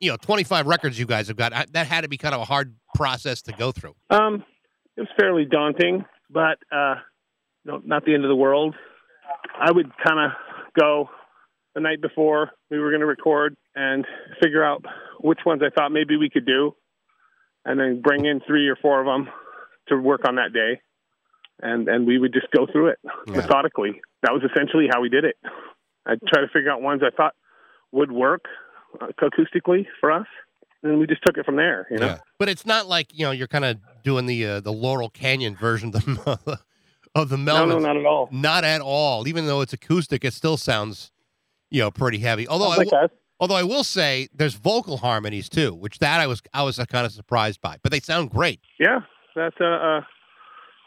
you 0.00 0.10
know, 0.10 0.16
twenty 0.16 0.42
five 0.44 0.66
records 0.66 0.98
you 0.98 1.06
guys 1.06 1.28
have 1.28 1.36
got. 1.36 1.52
That 1.72 1.86
had 1.86 2.00
to 2.02 2.08
be 2.08 2.18
kind 2.18 2.34
of 2.34 2.40
a 2.40 2.44
hard 2.44 2.74
process 2.94 3.42
to 3.42 3.52
go 3.52 3.70
through. 3.72 3.94
um 4.10 4.44
it 4.96 5.00
was 5.00 5.08
fairly 5.18 5.46
daunting 5.46 6.04
but 6.28 6.58
uh 6.70 6.96
no 7.64 7.80
not 7.84 8.04
the 8.04 8.14
end 8.14 8.24
of 8.24 8.28
the 8.28 8.36
world 8.36 8.74
i 9.60 9.70
would 9.70 9.90
kind 10.04 10.20
of 10.20 10.30
go 10.78 11.08
the 11.74 11.80
night 11.80 12.00
before 12.00 12.50
we 12.70 12.78
were 12.78 12.90
going 12.90 13.00
to 13.00 13.06
record 13.06 13.56
and 13.74 14.04
figure 14.42 14.64
out 14.64 14.84
which 15.20 15.40
ones 15.46 15.62
i 15.64 15.70
thought 15.70 15.90
maybe 15.92 16.16
we 16.16 16.28
could 16.30 16.46
do 16.46 16.74
and 17.64 17.78
then 17.78 18.00
bring 18.02 18.24
in 18.24 18.40
three 18.46 18.68
or 18.68 18.76
four 18.76 19.00
of 19.00 19.06
them 19.06 19.32
to 19.88 19.96
work 19.96 20.22
on 20.28 20.36
that 20.36 20.52
day 20.52 20.80
and 21.60 21.88
and 21.88 22.06
we 22.06 22.18
would 22.18 22.32
just 22.32 22.50
go 22.56 22.66
through 22.70 22.88
it 22.88 22.98
Yeah. 23.26 23.36
methodically 23.36 24.00
that 24.22 24.32
was 24.32 24.42
essentially 24.48 24.86
how 24.92 25.00
we 25.00 25.08
did 25.08 25.24
it. 25.24 25.34
I 26.06 26.14
tried 26.28 26.42
to 26.42 26.48
figure 26.52 26.70
out 26.70 26.80
ones 26.80 27.02
I 27.04 27.10
thought 27.10 27.34
would 27.90 28.12
work 28.12 28.44
uh, 29.00 29.08
acoustically 29.20 29.86
for 30.00 30.12
us, 30.12 30.26
and 30.84 31.00
we 31.00 31.08
just 31.08 31.22
took 31.26 31.36
it 31.36 31.44
from 31.44 31.56
there. 31.56 31.88
You 31.90 31.98
know, 31.98 32.06
Yeah. 32.06 32.18
But 32.38 32.48
it's 32.48 32.64
not 32.64 32.86
like 32.86 33.08
you 33.12 33.24
know 33.24 33.32
you're 33.32 33.48
kind 33.48 33.64
of 33.64 33.78
doing 34.04 34.26
the 34.26 34.46
uh, 34.46 34.60
the 34.60 34.72
Laurel 34.72 35.10
Canyon 35.10 35.56
version 35.56 35.88
of 35.88 35.94
the 36.04 36.60
of 37.14 37.28
the 37.28 37.36
no, 37.36 37.54
Melvins. 37.54 37.68
no, 37.68 37.78
not 37.78 37.96
at 37.96 38.06
all. 38.06 38.28
Not 38.30 38.64
at 38.64 38.80
all. 38.80 39.28
Even 39.28 39.46
though 39.46 39.60
it's 39.60 39.72
acoustic, 39.72 40.24
it 40.24 40.32
still 40.32 40.56
sounds 40.56 41.10
you 41.70 41.80
know 41.80 41.90
pretty 41.90 42.18
heavy. 42.18 42.46
Although 42.48 42.68
I 42.68 42.84
w- 42.84 43.08
although 43.40 43.56
I 43.56 43.62
will 43.64 43.84
say 43.84 44.28
there's 44.34 44.54
vocal 44.54 44.98
harmonies 44.98 45.48
too, 45.48 45.74
which 45.74 45.98
that 45.98 46.20
I 46.20 46.26
was 46.26 46.42
I 46.54 46.62
was 46.62 46.76
kind 46.76 47.06
of 47.06 47.12
surprised 47.12 47.60
by. 47.60 47.76
But 47.82 47.92
they 47.92 48.00
sound 48.00 48.30
great. 48.30 48.60
Yeah, 48.78 49.00
that's 49.34 49.56
uh, 49.60 49.64
uh, 49.64 50.00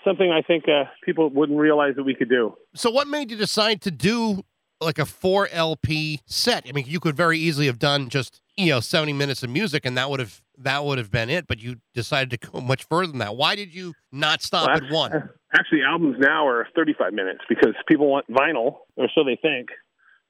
something 0.04 0.32
I 0.32 0.42
think 0.42 0.66
uh, 0.68 0.86
people 1.04 1.30
wouldn't 1.30 1.60
realize 1.60 1.96
that 1.96 2.04
we 2.04 2.16
could 2.16 2.30
do. 2.30 2.56
So 2.76 2.90
what 2.90 3.08
made 3.08 3.32
you 3.32 3.38
decide 3.38 3.82
to 3.82 3.92
do 3.92 4.44
like 4.80 5.00
a 5.00 5.06
four 5.06 5.48
LP 5.52 6.22
set? 6.26 6.66
I 6.68 6.72
mean, 6.72 6.86
you 6.88 7.00
could 7.00 7.16
very 7.16 7.38
easily 7.40 7.66
have 7.66 7.80
done 7.80 8.10
just 8.10 8.42
you 8.58 8.68
know 8.72 8.80
70 8.80 9.14
minutes 9.14 9.44
of 9.44 9.50
music 9.50 9.86
and 9.86 9.98
that 9.98 10.10
would 10.10 10.20
have 10.20 10.42
that 10.60 10.86
would 10.86 10.98
have 10.98 11.12
been 11.12 11.30
it. 11.30 11.48
But 11.48 11.60
you 11.60 11.78
decided 11.94 12.30
to 12.40 12.48
go 12.52 12.62
much 12.62 12.84
further 12.88 13.08
than 13.12 13.20
that. 13.20 13.36
Why 13.36 13.56
did 13.56 13.74
you 13.74 13.94
not 14.12 14.42
stop 14.42 14.68
Well, 14.68 14.78
at 14.78 14.92
one? 14.92 15.30
Actually, 15.54 15.82
albums 15.84 16.18
now 16.20 16.48
are 16.48 16.68
35 16.76 17.14
minutes 17.14 17.40
because 17.50 17.74
people 17.88 18.08
want 18.10 18.30
vinyl, 18.30 18.78
or 18.98 19.08
so 19.16 19.24
they 19.24 19.38
think, 19.42 19.70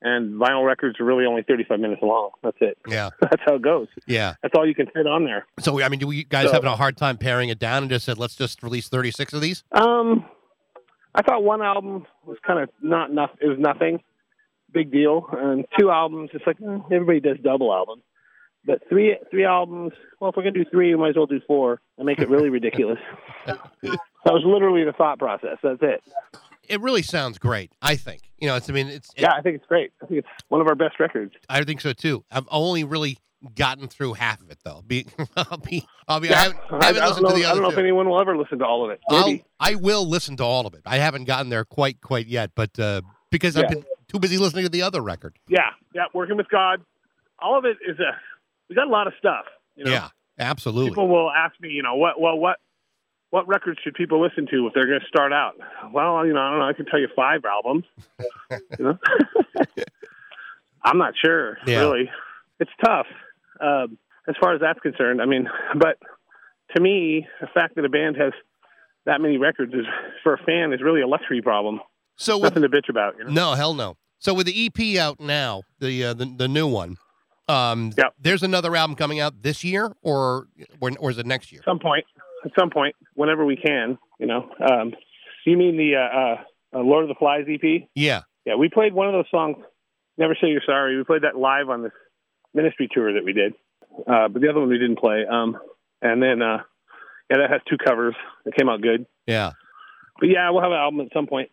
and 0.02 0.40
vinyl 0.40 0.66
records 0.66 1.00
are 1.00 1.04
really 1.06 1.26
only 1.26 1.42
35 1.44 1.80
minutes 1.80 2.02
long. 2.04 2.30
That's 2.44 2.58
it. 2.62 2.78
Yeah, 2.88 3.10
That's 3.22 3.42
how 3.46 3.56
it 3.56 3.62
goes. 3.64 3.88
yeah. 4.08 4.36
That's 4.44 4.54
all 4.56 4.68
you 4.68 4.76
can 4.76 4.86
fit 4.88 5.08
on 5.08 5.26
there. 5.26 5.46
So 5.60 5.82
I 5.82 5.90
mean, 5.90 6.00
do 6.00 6.12
you 6.12 6.24
guys 6.26 6.48
So- 6.48 6.54
having 6.54 6.70
a 6.70 6.76
hard 6.76 6.98
time 6.98 7.18
paring 7.18 7.50
it 7.50 7.60
down 7.60 7.84
and 7.84 7.90
just 7.90 8.06
said 8.06 8.18
let's 8.18 8.36
just 8.36 8.62
release 8.64 8.88
36 8.90 9.34
of 9.34 9.42
these? 9.42 9.64
Um, 9.72 10.26
I 11.16 11.22
thought 11.22 11.44
one 11.44 11.62
album 11.62 12.06
was 12.26 12.38
kind 12.46 12.60
of 12.62 12.70
not 12.82 13.10
enough. 13.10 13.32
It 13.42 13.48
was 13.48 13.58
nothing, 13.58 14.00
big 14.74 14.92
deal. 14.92 15.28
And 15.32 15.66
two 15.80 15.90
albums, 15.90 16.30
it's 16.34 16.46
like 16.46 16.58
eh, 16.62 16.80
everybody 16.94 17.20
does 17.22 17.38
double 17.44 17.74
albums. 17.74 18.04
But 18.66 18.82
three 18.90 19.16
three 19.30 19.46
albums. 19.46 19.94
Well, 20.20 20.32
if 20.32 20.36
we're 20.36 20.44
gonna 20.44 20.64
do 20.64 20.66
three, 20.72 20.94
we 20.96 21.00
might 21.00 21.10
as 21.10 21.16
well 21.16 21.28
do 21.28 21.40
four 21.46 21.82
and 21.98 22.06
make 22.06 22.20
it 22.20 22.30
really 22.30 22.50
ridiculous. 22.50 22.98
that 23.46 23.60
was 24.26 24.44
literally 24.46 24.84
the 24.84 24.94
thought 24.94 25.20
process. 25.20 25.58
That's 25.62 25.82
it. 25.82 26.04
It 26.68 26.82
really 26.82 27.04
sounds 27.04 27.38
great. 27.38 27.72
I 27.82 27.96
think 27.96 28.22
you 28.40 28.48
know. 28.48 28.56
It's 28.56 28.70
I 28.70 28.74
mean, 28.74 28.88
it's 28.88 29.10
it- 29.16 29.22
Yeah, 29.22 29.34
I 29.34 29.42
think 29.42 29.58
it's 29.58 29.66
great. 29.68 29.92
I 30.02 30.08
think 30.08 30.20
it's 30.20 30.28
one 30.50 30.62
of 30.62 30.68
our 30.68 30.74
best 30.76 31.00
records. 31.00 31.34
I 31.48 31.64
think 31.64 31.80
so 31.82 31.94
too. 31.94 32.24
I've 32.32 32.48
only 32.50 32.84
really 32.84 33.20
gotten 33.54 33.88
through 33.88 34.14
half 34.14 34.42
of 34.42 34.50
it 34.50 34.58
though. 34.64 34.82
Be, 34.88 35.06
I'll 35.38 35.58
be, 35.58 35.86
I'll 36.08 36.20
be. 36.20 36.30
I 36.30 36.32
Yeah, 36.32 36.42
haven't, 36.42 36.60
I, 36.72 36.78
I 36.78 36.86
haven't 36.86 37.02
I 37.04 37.08
listened 37.08 37.16
don't 37.16 37.24
know, 37.24 37.30
to 37.30 37.36
the 37.36 37.46
I 37.46 37.50
don't 37.54 37.58
know 37.62 37.68
other 37.68 37.74
if 37.74 37.76
two. 37.76 37.82
anyone 37.82 38.10
will 38.10 38.20
ever 38.20 38.36
listen 38.36 38.58
to 38.60 38.66
all 38.66 38.84
of 38.84 38.90
it. 38.90 39.00
I'll, 39.12 39.38
I 39.60 39.76
will 39.76 40.08
listen 40.10 40.38
to 40.38 40.44
all 40.44 40.66
of 40.66 40.74
it. 40.74 40.82
I 40.88 40.98
haven't 40.98 41.26
gotten 41.26 41.50
there 41.50 41.66
quite, 41.66 42.02
quite 42.02 42.26
yet, 42.26 42.50
but 42.56 42.80
uh, 42.80 43.02
because 43.30 43.56
I've 43.58 43.70
been 43.70 43.86
too 44.08 44.18
busy 44.18 44.38
listening 44.40 44.64
to 44.66 44.70
the 44.70 44.82
other 44.82 45.02
record. 45.02 45.38
Yeah, 45.48 45.70
yeah. 45.94 46.06
Working 46.14 46.38
with 46.38 46.50
God. 46.50 46.82
All 47.38 47.56
of 47.60 47.66
it 47.66 47.78
is 47.88 48.00
a. 48.00 48.18
We 48.70 48.76
got 48.76 48.88
a 48.88 48.92
lot 48.92 49.08
of 49.08 49.14
stuff. 49.18 49.46
You 49.76 49.86
know? 49.86 49.92
Yeah, 49.92 50.08
absolutely. 50.40 50.92
people 50.92 51.08
will 51.08 51.32
ask 51.32 51.60
me, 51.60 51.70
you 51.70 51.84
know, 51.84 51.96
what, 51.96 52.20
well, 52.20 52.38
what, 52.38 52.58
what 53.30 53.48
records 53.48 53.80
should 53.84 53.94
people 53.94 54.22
listen 54.22 54.48
to 54.52 54.68
if 54.68 54.74
they're 54.74 54.88
going 54.88 55.00
to 55.02 55.08
start 55.08 55.34
out? 55.34 55.56
Well, 55.92 56.26
you 56.26 56.34
know, 56.34 56.40
I 56.40 56.50
don't 56.52 56.60
know. 56.60 56.66
I 56.66 56.74
can 56.74 56.86
tell 56.86 57.00
you 57.00 57.10
five 57.16 57.42
albums. 57.46 57.84
you 58.52 58.86
know, 58.86 58.98
I'm 60.84 60.98
not 60.98 61.14
sure. 61.22 61.58
Yeah. 61.66 61.80
Really, 61.80 62.10
it's 62.60 62.72
tough 62.84 63.08
um, 63.60 63.98
as 64.28 64.36
far 64.40 64.54
as 64.54 64.62
that's 64.62 64.80
concerned. 64.80 65.22
I 65.22 65.26
mean, 65.26 65.50
but 65.78 65.98
to 66.76 66.82
me, 66.82 67.28
the 67.42 67.48
fact 67.48 67.76
that 67.76 67.86
a 67.86 67.90
band 67.90 68.16
has 68.18 68.34
that 69.06 69.22
many 69.22 69.38
records 69.38 69.74
is 69.74 69.86
for 70.24 70.34
a 70.34 70.38
fan 70.38 70.74
is 70.74 70.82
really 70.82 71.02
a 71.02 71.08
luxury 71.08 71.42
problem. 71.42 71.80
so 72.16 72.38
with, 72.38 72.56
Nothing 72.56 72.70
to 72.70 72.70
bitch 72.70 72.90
about. 72.90 73.18
You 73.18 73.26
know? 73.26 73.32
no, 73.32 73.54
hell 73.54 73.74
no. 73.74 73.98
So 74.20 74.34
with 74.34 74.48
the 74.48 74.66
EP 74.66 74.98
out 74.98 75.20
now, 75.20 75.64
the 75.80 76.06
uh, 76.06 76.14
the, 76.14 76.26
the 76.26 76.48
new 76.48 76.68
one, 76.68 76.98
um, 77.48 77.92
Yep. 77.98 78.14
there's 78.20 78.44
another 78.44 78.76
album 78.76 78.96
coming 78.96 79.20
out 79.20 79.42
this 79.42 79.64
year, 79.64 79.94
or 80.02 80.48
or, 80.80 80.92
or 81.00 81.10
is 81.12 81.18
it 81.18 81.26
next 81.26 81.52
year? 81.52 81.62
Some 81.66 81.80
point, 81.80 82.06
at 82.44 82.52
some 82.58 82.70
point, 82.70 82.96
whenever 83.14 83.46
we 83.46 83.56
can, 83.56 83.98
you 84.20 84.28
know. 84.28 84.50
Um, 84.60 84.94
you 85.46 85.58
mean 85.58 85.78
the 85.78 85.96
uh, 85.96 86.78
uh, 86.78 86.82
Lord 86.82 87.04
of 87.04 87.10
the 87.10 87.16
Flies 87.16 87.46
EP? 87.48 87.88
Yeah, 87.94 88.22
Yeah, 88.46 88.56
we 88.56 88.68
played 88.70 88.94
one 88.94 89.08
of 89.08 89.14
those 89.14 89.30
songs, 89.30 89.58
Never 90.18 90.34
Say 90.42 90.48
You're 90.48 90.62
Sorry. 90.66 90.98
We 90.98 91.04
played 91.04 91.22
that 91.22 91.38
live 91.38 91.70
on 91.70 91.84
this 91.84 91.92
ministry 92.54 92.90
tour 92.92 93.14
that 93.14 93.24
we 93.24 93.34
did. 93.34 93.54
Uh, 94.08 94.28
but 94.28 94.42
the 94.42 94.50
other 94.50 94.60
one 94.60 94.70
we 94.70 94.80
didn't 94.80 94.98
play. 95.00 95.24
Um, 95.30 95.58
and 96.02 96.22
then, 96.22 96.42
uh, 96.42 96.64
yeah, 97.30 97.38
that 97.38 97.50
has 97.52 97.62
two 97.70 97.78
covers. 97.78 98.16
It 98.46 98.56
came 98.58 98.70
out 98.70 98.82
good. 98.82 99.06
yeah. 99.28 99.52
But 100.20 100.30
yeah, 100.30 100.50
we'll 100.50 100.62
have 100.64 100.72
an 100.72 100.78
album 100.78 101.02
at 101.02 101.14
some 101.14 101.28
point. 101.28 101.50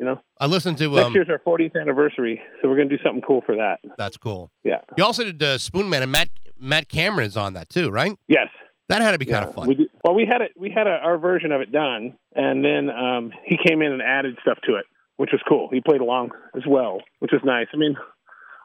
You 0.00 0.06
know, 0.06 0.20
I 0.40 0.46
listened 0.46 0.78
to. 0.78 0.88
next 0.88 1.08
Um, 1.08 1.12
year's 1.14 1.28
our 1.28 1.38
40th 1.40 1.78
anniversary, 1.78 2.40
so 2.62 2.70
we're 2.70 2.76
going 2.76 2.88
to 2.88 2.96
do 2.96 3.02
something 3.04 3.20
cool 3.20 3.42
for 3.44 3.54
that. 3.56 3.80
that's 3.98 4.16
cool. 4.16 4.50
Yeah. 4.64 4.80
You 4.96 5.04
also 5.04 5.24
did 5.24 5.42
uh, 5.42 5.58
Spoonman, 5.58 6.00
and 6.00 6.10
Matt 6.10 6.30
Matt 6.58 6.88
Cameron 6.88 7.26
is 7.26 7.36
on 7.36 7.52
that 7.52 7.68
too, 7.68 7.90
right? 7.90 8.16
Yes. 8.26 8.48
That 8.88 9.02
had 9.02 9.12
to 9.12 9.18
be 9.18 9.26
kind 9.26 9.44
of 9.44 9.54
fun. 9.54 9.68
We 9.68 9.74
did, 9.74 9.88
well, 10.02 10.14
we 10.14 10.24
had 10.24 10.40
it. 10.40 10.52
We 10.56 10.70
had 10.74 10.86
a, 10.86 10.92
our 11.04 11.18
version 11.18 11.52
of 11.52 11.60
it 11.60 11.70
done, 11.70 12.16
and 12.34 12.64
then 12.64 12.88
um, 12.88 13.30
he 13.44 13.58
came 13.62 13.82
in 13.82 13.92
and 13.92 14.00
added 14.00 14.38
stuff 14.40 14.56
to 14.66 14.76
it, 14.76 14.86
which 15.18 15.30
was 15.32 15.42
cool. 15.46 15.68
He 15.70 15.82
played 15.82 16.00
along 16.00 16.30
as 16.56 16.62
well, 16.66 17.02
which 17.18 17.30
was 17.32 17.42
nice. 17.44 17.66
I 17.74 17.76
mean, 17.76 17.94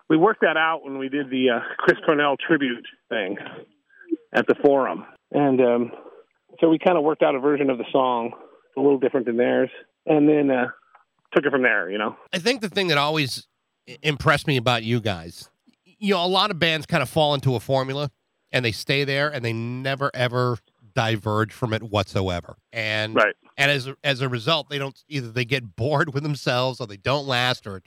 we 0.09 0.15
worked 0.15 0.39
that 0.41 0.55
out 0.55 0.85
when 0.85 0.97
we 0.99 1.09
did 1.09 1.29
the 1.29 1.49
uh, 1.49 1.59
Chris 1.77 1.99
Cornell 2.05 2.37
tribute 2.37 2.85
thing 3.09 3.37
at 4.33 4.47
the 4.47 4.55
forum, 4.63 5.05
and 5.31 5.59
um, 5.59 5.91
so 6.61 6.69
we 6.69 6.79
kind 6.79 6.97
of 6.97 7.03
worked 7.03 7.23
out 7.23 7.35
a 7.35 7.39
version 7.39 7.69
of 7.69 7.77
the 7.77 7.85
song 7.91 8.31
a 8.77 8.79
little 8.79 8.99
different 8.99 9.25
than 9.25 9.35
theirs, 9.35 9.69
and 10.05 10.29
then 10.29 10.49
uh, 10.49 10.67
took 11.35 11.45
it 11.45 11.51
from 11.51 11.61
there. 11.63 11.89
You 11.89 11.97
know. 11.97 12.15
I 12.33 12.39
think 12.39 12.61
the 12.61 12.69
thing 12.69 12.87
that 12.87 12.97
always 12.97 13.47
impressed 14.01 14.47
me 14.47 14.57
about 14.57 14.83
you 14.83 14.99
guys, 14.99 15.49
you 15.85 16.13
know, 16.13 16.25
a 16.25 16.27
lot 16.27 16.51
of 16.51 16.57
bands 16.59 16.85
kind 16.85 17.03
of 17.03 17.09
fall 17.09 17.33
into 17.35 17.55
a 17.55 17.59
formula 17.59 18.09
and 18.51 18.63
they 18.65 18.71
stay 18.71 19.03
there 19.03 19.29
and 19.29 19.43
they 19.45 19.53
never 19.53 20.09
ever 20.13 20.57
diverge 20.93 21.51
from 21.51 21.73
it 21.73 21.83
whatsoever. 21.83 22.55
And 22.73 23.15
Right. 23.15 23.35
and 23.57 23.69
as 23.69 23.87
a, 23.87 23.95
as 24.03 24.21
a 24.21 24.29
result, 24.29 24.69
they 24.69 24.77
don't 24.77 24.97
either 25.09 25.29
they 25.31 25.45
get 25.45 25.75
bored 25.75 26.13
with 26.13 26.23
themselves 26.23 26.79
or 26.79 26.87
they 26.87 26.97
don't 26.97 27.27
last 27.27 27.67
or 27.67 27.77
it, 27.77 27.83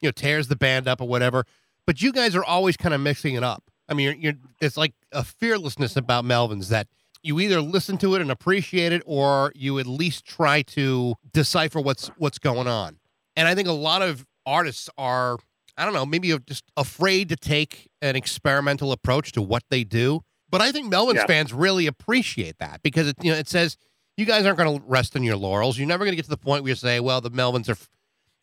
you 0.00 0.08
know 0.08 0.12
tears 0.12 0.48
the 0.48 0.56
band 0.56 0.88
up 0.88 1.00
or 1.00 1.08
whatever. 1.08 1.44
But 1.86 2.02
you 2.02 2.12
guys 2.12 2.34
are 2.34 2.44
always 2.44 2.76
kind 2.76 2.94
of 2.94 3.00
mixing 3.00 3.34
it 3.34 3.42
up. 3.42 3.64
I 3.88 3.94
mean, 3.94 4.04
you're, 4.06 4.14
you're 4.14 4.34
it's 4.60 4.76
like 4.76 4.94
a 5.12 5.22
fearlessness 5.24 5.96
about 5.96 6.24
Melvin's 6.24 6.68
that 6.70 6.88
you 7.22 7.40
either 7.40 7.60
listen 7.60 7.98
to 7.98 8.14
it 8.14 8.20
and 8.22 8.30
appreciate 8.30 8.92
it 8.92 9.02
or 9.06 9.52
you 9.54 9.78
at 9.78 9.86
least 9.86 10.24
try 10.24 10.62
to 10.62 11.14
decipher 11.32 11.80
what's 11.80 12.08
what's 12.18 12.38
going 12.38 12.66
on. 12.68 12.98
And 13.36 13.46
I 13.48 13.54
think 13.54 13.68
a 13.68 13.72
lot 13.72 14.02
of 14.02 14.26
artists 14.46 14.88
are 14.98 15.38
I 15.76 15.84
don't 15.84 15.94
know, 15.94 16.06
maybe 16.06 16.28
you're 16.28 16.40
just 16.40 16.64
afraid 16.76 17.28
to 17.28 17.36
take 17.36 17.88
an 18.02 18.16
experimental 18.16 18.90
approach 18.92 19.30
to 19.32 19.42
what 19.42 19.62
they 19.70 19.84
do. 19.84 20.22
But 20.50 20.60
I 20.60 20.72
think 20.72 20.88
Melvin's 20.88 21.18
Yeah. 21.20 21.26
fans 21.26 21.52
really 21.52 21.86
appreciate 21.86 22.58
that 22.58 22.82
because 22.82 23.08
it 23.08 23.16
you 23.22 23.30
know 23.32 23.38
it 23.38 23.48
says 23.48 23.76
you 24.16 24.24
guys 24.24 24.44
aren't 24.44 24.58
going 24.58 24.80
to 24.80 24.84
rest 24.86 25.14
on 25.14 25.22
your 25.22 25.36
laurels. 25.36 25.78
You're 25.78 25.86
never 25.86 26.04
going 26.04 26.12
to 26.12 26.16
get 26.16 26.24
to 26.24 26.30
the 26.30 26.36
point 26.36 26.64
where 26.64 26.70
you 26.70 26.74
say, 26.74 26.98
"Well, 26.98 27.20
the 27.20 27.30
Melvins 27.30 27.68
are 27.68 27.78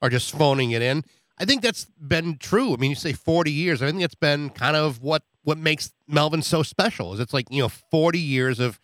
are 0.01 0.09
just 0.09 0.31
phoning 0.31 0.71
it 0.71 0.81
in." 0.81 1.03
I 1.37 1.43
think 1.43 1.61
that's 1.61 1.87
been 1.99 2.37
true. 2.37 2.73
I 2.73 2.77
mean, 2.77 2.91
you 2.91 2.95
say 2.95 3.11
40 3.11 3.51
years. 3.51 3.81
I 3.81 3.87
think 3.89 4.01
it's 4.01 4.15
been 4.15 4.49
kind 4.51 4.77
of 4.77 5.01
what 5.01 5.23
what 5.45 5.57
makes 5.57 5.93
Melvin 6.07 6.41
so 6.41 6.61
special. 6.61 7.13
Is 7.13 7.19
it's 7.21 7.33
like 7.33 7.47
you 7.49 7.61
know 7.61 7.69
40 7.69 8.19
years 8.19 8.59
of 8.59 8.79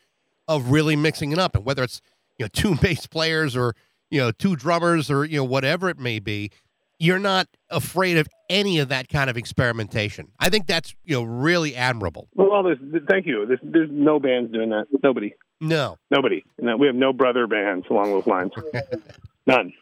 of 0.48 0.72
really 0.72 0.96
mixing 0.96 1.34
it 1.34 1.40
up, 1.40 1.56
and 1.56 1.66
whether 1.66 1.84
it's 1.84 2.02
you 2.38 2.46
know 2.46 2.50
two 2.54 2.76
bass 2.82 3.06
players 3.06 3.58
or 3.58 3.76
you 4.10 4.22
know 4.22 4.32
two 4.32 4.56
drummers 4.56 5.12
or 5.12 5.26
you 5.26 5.38
know 5.38 5.44
whatever 5.44 5.90
it 5.90 6.00
may 6.00 6.20
be, 6.20 6.52
you're 7.00 7.20
not 7.20 7.48
afraid 7.70 8.18
of 8.18 8.28
any 8.50 8.80
of 8.80 8.90
that 8.90 9.10
kind 9.10 9.30
of 9.30 9.38
experimentation. 9.38 10.30
I 10.40 10.50
think 10.50 10.68
that's 10.68 10.96
you 11.04 11.16
know 11.16 11.24
really 11.24 11.76
admirable. 11.76 12.30
Well, 12.36 12.64
there's, 12.64 12.78
thank 13.10 13.26
you. 13.26 13.46
There's, 13.46 13.60
there's 13.64 13.90
no 13.92 14.20
bands 14.20 14.52
doing 14.54 14.70
that. 14.70 14.86
Nobody. 15.04 15.34
No, 15.60 15.98
Nobody. 16.10 16.44
No, 16.60 16.76
we 16.78 16.88
have 16.88 16.96
no 16.96 17.14
brother 17.14 17.46
bands 17.46 17.86
along 17.90 18.06
those 18.12 18.26
lines. 18.26 18.52
None. 19.48 19.74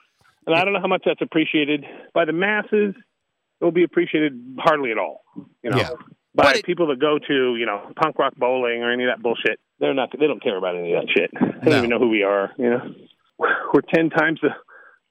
And 0.46 0.56
I 0.56 0.64
don't 0.66 0.74
know 0.74 0.82
how 0.82 0.88
much 0.88 1.04
that's 1.06 1.22
appreciated 1.22 1.86
by 2.14 2.26
the 2.26 2.34
masses. 2.34 2.96
It 3.62 3.64
will 3.64 3.72
be 3.72 3.84
appreciated 3.84 4.58
hardly 4.60 4.92
at 4.92 4.98
all. 4.98 5.24
You 5.64 5.70
know, 5.70 5.78
Yeah. 5.78 5.90
By 6.36 6.44
But 6.44 6.56
it- 6.58 6.66
people 6.66 6.88
that 6.88 7.00
go 7.00 7.18
to 7.20 7.56
you 7.56 7.66
know 7.66 7.92
punk 8.02 8.18
rock 8.20 8.36
bowling 8.36 8.84
or 8.84 8.92
any 8.92 9.04
of 9.04 9.10
that 9.10 9.22
bullshit. 9.22 9.60
They're 9.80 9.94
not. 9.94 10.10
They 10.18 10.28
don't 10.28 10.44
care 10.44 10.58
about 10.58 10.76
any 10.76 10.94
of 10.94 11.02
that 11.04 11.12
shit. 11.16 11.32
They 11.34 11.40
don't 11.48 11.66
No. 11.66 11.78
even 11.78 11.90
know 11.90 12.00
who 12.00 12.10
we 12.10 12.24
are. 12.24 12.52
You 12.58 12.70
know, 12.70 12.96
we're 13.74 13.82
ten 13.94 14.10
times 14.10 14.40
the 14.42 14.50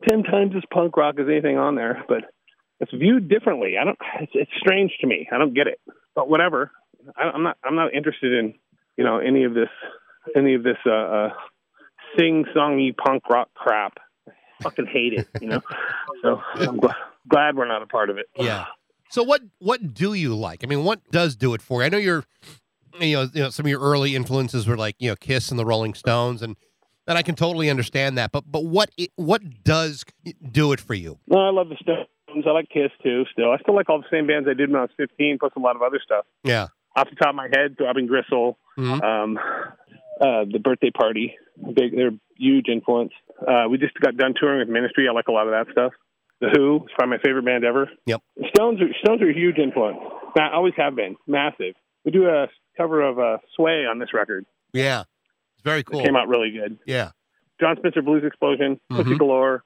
ten 0.08 0.22
times 0.22 0.52
as 0.56 0.62
punk 0.72 0.96
rock 0.96 1.16
as 1.18 1.26
anything 1.28 1.56
on 1.58 1.74
there, 1.74 2.04
but 2.08 2.24
it's 2.80 2.92
viewed 2.92 3.28
differently. 3.28 3.76
I 3.80 3.84
don't. 3.84 3.98
It's, 4.20 4.32
it's 4.34 4.50
strange 4.58 4.92
to 5.00 5.06
me. 5.06 5.28
I 5.32 5.38
don't 5.38 5.54
get 5.54 5.66
it. 5.66 5.80
But 6.14 6.28
whatever. 6.28 6.70
I, 7.16 7.24
I'm 7.24 7.42
not. 7.42 7.56
I'm 7.64 7.74
not 7.76 7.94
interested 7.94 8.32
in 8.32 8.54
you 8.96 9.04
know 9.04 9.18
any 9.18 9.44
of 9.44 9.54
this 9.54 9.70
any 10.36 10.54
of 10.54 10.62
this 10.62 10.76
uh, 10.86 10.90
uh 10.90 11.30
sing 12.18 12.44
songy 12.54 12.94
punk 12.96 13.28
rock 13.30 13.48
crap. 13.54 13.94
I 14.28 14.32
fucking 14.64 14.86
hate 14.86 15.14
it, 15.14 15.28
you 15.40 15.48
know. 15.48 15.60
so 16.22 16.42
I'm 16.56 16.78
gl- 16.80 16.94
glad 17.28 17.56
we're 17.56 17.66
not 17.68 17.82
a 17.82 17.86
part 17.86 18.10
of 18.10 18.18
it. 18.18 18.26
Yeah. 18.36 18.66
So 19.10 19.22
what 19.22 19.42
what 19.58 19.94
do 19.94 20.12
you 20.14 20.34
like? 20.36 20.62
I 20.62 20.66
mean, 20.66 20.84
what 20.84 21.00
does 21.10 21.36
do 21.36 21.54
it 21.54 21.62
for 21.62 21.80
you? 21.80 21.86
I 21.86 21.88
know 21.88 21.98
you're, 21.98 22.24
you 23.00 23.16
know, 23.16 23.28
you 23.32 23.42
know, 23.42 23.50
some 23.50 23.66
of 23.66 23.70
your 23.70 23.80
early 23.80 24.14
influences 24.16 24.66
were 24.66 24.76
like 24.76 24.96
you 24.98 25.08
know 25.10 25.16
Kiss 25.16 25.50
and 25.50 25.58
the 25.58 25.64
Rolling 25.66 25.94
Stones, 25.94 26.42
and 26.42 26.56
And 27.06 27.16
I 27.16 27.22
can 27.22 27.34
totally 27.34 27.70
understand 27.70 28.18
that. 28.18 28.32
But 28.32 28.44
but 28.50 28.64
what 28.64 28.90
it, 28.98 29.10
what 29.16 29.40
does 29.64 30.04
do 30.52 30.72
it 30.72 30.80
for 30.80 30.94
you? 30.94 31.18
No, 31.26 31.38
I 31.38 31.50
love 31.50 31.68
the 31.70 31.76
Stones. 31.80 32.44
I 32.46 32.50
like 32.50 32.68
Kiss 32.68 32.90
too. 33.02 33.24
Still, 33.32 33.50
I 33.50 33.58
still 33.58 33.74
like 33.74 33.88
all 33.88 33.98
the 33.98 34.06
same 34.10 34.26
bands 34.26 34.46
I 34.48 34.54
did 34.54 34.68
when 34.70 34.78
I 34.78 34.82
was 34.82 34.90
15, 34.98 35.38
plus 35.40 35.52
a 35.56 35.60
lot 35.60 35.74
of 35.76 35.82
other 35.82 36.00
stuff. 36.04 36.24
Yeah. 36.44 36.68
Off 36.94 37.08
the 37.08 37.16
top 37.16 37.30
of 37.30 37.34
my 37.34 37.48
head, 37.52 37.76
Throbbing 37.78 38.06
Gristle, 38.06 38.58
Mhm. 38.78 39.02
um, 39.02 39.38
uh, 40.20 40.44
the 40.52 40.58
Birthday 40.62 40.90
Party, 40.90 41.34
big, 41.74 41.96
they're 41.96 42.10
huge 42.36 42.68
influence. 42.68 43.12
Uh, 43.46 43.64
we 43.70 43.78
just 43.78 43.94
got 44.00 44.16
done 44.16 44.34
touring 44.38 44.58
with 44.58 44.68
Ministry. 44.68 45.08
I 45.08 45.12
like 45.12 45.28
a 45.28 45.32
lot 45.32 45.46
of 45.46 45.52
that 45.52 45.72
stuff. 45.72 45.92
The 46.40 46.48
Who 46.54 46.76
is 46.84 46.90
probably 46.96 47.16
my 47.16 47.22
favorite 47.22 47.44
band 47.44 47.64
ever. 47.64 47.90
Yep. 48.06 48.22
Stones 48.54 48.80
are 48.80 48.86
Stones 49.04 49.22
are 49.22 49.28
a 49.30 49.34
huge 49.34 49.58
influence. 49.58 49.98
Ma- 50.36 50.50
always 50.52 50.74
have 50.76 50.94
been 50.94 51.16
massive. 51.26 51.74
We 52.04 52.12
do 52.12 52.26
a 52.28 52.46
cover 52.76 53.02
of 53.02 53.18
uh, 53.18 53.38
Sway 53.56 53.86
on 53.90 53.98
this 53.98 54.14
record. 54.14 54.46
Yeah. 54.72 55.00
It's 55.54 55.64
very 55.64 55.82
cool. 55.82 56.00
It 56.00 56.04
came 56.04 56.14
out 56.16 56.28
really 56.28 56.50
good. 56.52 56.78
Yeah. 56.86 57.10
Jon 57.60 57.76
Spencer 57.78 58.02
Blues 58.02 58.22
Explosion, 58.24 58.78
Pussy 58.88 59.10
Mhm. 59.10 59.18
Galore, 59.18 59.64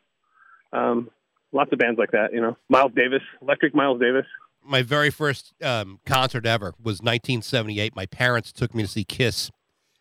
um, 0.73 1.11
lots 1.53 1.71
of 1.73 1.79
bands 1.79 1.99
like 1.99 2.13
that. 2.13 2.33
You 2.33 2.41
know, 2.41 2.57
Miles 2.71 2.93
Davis, 2.97 3.21
Electric 3.43 3.75
Miles 3.75 4.01
Davis. 4.01 4.25
My 4.65 4.81
very 4.83 5.11
first 5.11 5.53
um, 5.63 6.01
concert 6.07 6.47
ever 6.47 6.73
was 6.83 7.03
1978. 7.03 7.95
My 7.95 8.07
parents 8.07 8.51
took 8.53 8.75
me 8.75 8.83
to 8.83 8.89
see 8.89 9.05
Kiss, 9.05 9.51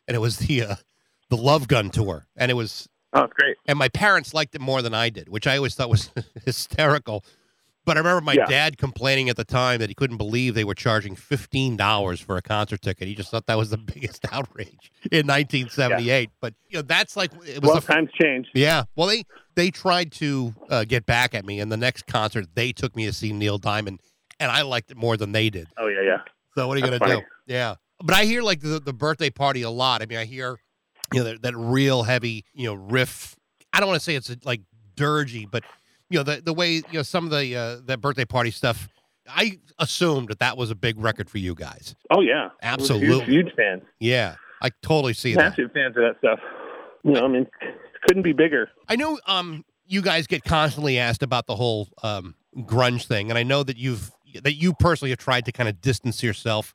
and 0.07 0.15
it 0.15 0.19
was 0.19 0.37
the 0.37 0.61
uh, 0.63 0.75
the 1.29 1.35
Love 1.35 1.67
Gun 1.67 1.89
tour, 1.89 2.27
and 2.37 2.49
it 2.49 2.53
was 2.53 2.87
Oh, 3.13 3.23
it's 3.23 3.33
great. 3.33 3.57
and 3.67 3.77
my 3.77 3.89
parents 3.89 4.33
liked 4.33 4.55
it 4.55 4.61
more 4.61 4.81
than 4.81 4.93
I 4.93 5.09
did, 5.09 5.27
which 5.29 5.45
I 5.47 5.57
always 5.57 5.75
thought 5.75 5.89
was 5.89 6.11
hysterical. 6.45 7.23
But 7.83 7.97
I 7.97 8.01
remember 8.01 8.21
my 8.21 8.33
Yeah. 8.33 8.45
dad 8.45 8.77
complaining 8.77 9.27
at 9.27 9.37
the 9.37 9.43
time 9.43 9.79
that 9.79 9.89
he 9.89 9.95
couldn't 9.95 10.17
believe 10.17 10.53
they 10.53 10.63
were 10.63 10.75
charging 10.75 11.15
fifteen 11.15 11.75
dollars 11.75 12.19
for 12.21 12.37
a 12.37 12.41
concert 12.41 12.81
ticket. 12.81 13.07
He 13.07 13.15
just 13.15 13.31
thought 13.31 13.47
that 13.47 13.57
was 13.57 13.71
the 13.71 13.77
biggest 13.93 14.23
outrage 14.31 14.91
in 15.11 15.25
1978. 15.25 16.29
But 16.39 16.53
you 16.69 16.77
know, 16.77 16.81
that's 16.83 17.15
like 17.17 17.31
it 17.45 17.61
was 17.61 17.69
Well, 17.71 17.79
the 17.79 17.81
times 17.81 18.09
change. 18.21 18.47
yeah. 18.53 18.83
Well, 18.95 19.07
they 19.07 19.23
they 19.55 19.71
tried 19.71 20.11
to 20.13 20.53
uh, 20.69 20.83
get 20.85 21.05
back 21.07 21.33
at 21.33 21.43
me, 21.45 21.59
and 21.59 21.71
the 21.71 21.77
next 21.77 22.05
concert 22.05 22.45
they 22.53 22.71
took 22.71 22.95
me 22.95 23.05
to 23.07 23.13
see 23.13 23.33
Neil 23.33 23.57
Diamond, 23.57 23.99
and 24.39 24.51
I 24.51 24.61
liked 24.61 24.91
it 24.91 24.97
more 24.97 25.17
than 25.17 25.31
they 25.31 25.49
did. 25.49 25.67
Oh 25.77 25.87
yeah, 25.87 26.01
yeah. 26.03 26.17
So 26.55 26.67
what 26.67 26.77
are 26.77 26.81
you 26.81 26.85
That's 26.89 26.99
gonna 26.99 27.13
funny. 27.15 27.25
do? 27.47 27.53
Yeah. 27.53 27.75
But 28.03 28.15
I 28.15 28.25
hear 28.25 28.43
like 28.43 28.61
the 28.61 28.79
the 28.79 28.93
birthday 28.93 29.31
party 29.31 29.63
a 29.63 29.69
lot. 29.71 30.01
I 30.03 30.05
mean, 30.05 30.19
I 30.19 30.25
hear 30.25 30.59
you 31.13 31.19
know 31.19 31.25
that, 31.25 31.41
that 31.43 31.55
real 31.57 32.03
heavy 32.03 32.45
you 32.53 32.65
know 32.67 32.73
riff. 32.73 33.35
I 33.73 33.79
don't 33.79 33.87
want 33.89 33.99
to 33.99 34.03
say 34.03 34.15
it's 34.15 34.35
like 34.45 34.61
dirgy, 34.95 35.49
but 35.49 35.63
you 36.09 36.17
know 36.17 36.23
the 36.23 36.41
the 36.41 36.53
way 36.53 36.73
you 36.75 36.83
know 36.93 37.01
some 37.03 37.25
of 37.25 37.31
the 37.31 37.55
uh, 37.55 37.77
that 37.85 38.01
birthday 38.01 38.25
party 38.25 38.51
stuff. 38.51 38.87
I 39.27 39.59
assumed 39.77 40.29
that 40.29 40.39
that 40.39 40.57
was 40.57 40.71
a 40.71 40.75
big 40.75 40.99
record 40.99 41.29
for 41.29 41.37
you 41.37 41.53
guys. 41.55 41.95
Oh 42.09 42.21
yeah, 42.21 42.49
Absolutely. 42.61 43.07
Huge, 43.25 43.45
huge 43.45 43.55
fans, 43.55 43.83
Yeah, 43.99 44.35
I 44.61 44.71
totally 44.81 45.13
see 45.13 45.35
that. 45.35 45.51
massive 45.51 45.71
fans 45.73 45.95
of 45.95 46.03
that 46.03 46.15
stuff. 46.19 46.39
You 47.03 47.11
know, 47.13 47.25
I 47.25 47.27
mean, 47.27 47.47
couldn't 48.07 48.23
be 48.23 48.33
bigger. 48.33 48.69
I 48.89 48.95
know 48.95 49.19
um 49.27 49.63
you 49.85 50.01
guys 50.01 50.25
get 50.27 50.43
constantly 50.43 50.97
asked 50.97 51.21
about 51.23 51.45
the 51.45 51.55
whole 51.55 51.87
um 52.03 52.35
grunge 52.57 53.05
thing, 53.05 53.29
and 53.29 53.37
I 53.37 53.43
know 53.43 53.61
that 53.63 53.77
you've 53.77 54.11
that 54.43 54.53
you 54.55 54.73
personally 54.73 55.11
have 55.11 55.19
tried 55.19 55.45
to 55.45 55.51
kind 55.51 55.69
of 55.69 55.79
distance 55.81 56.23
yourself 56.23 56.73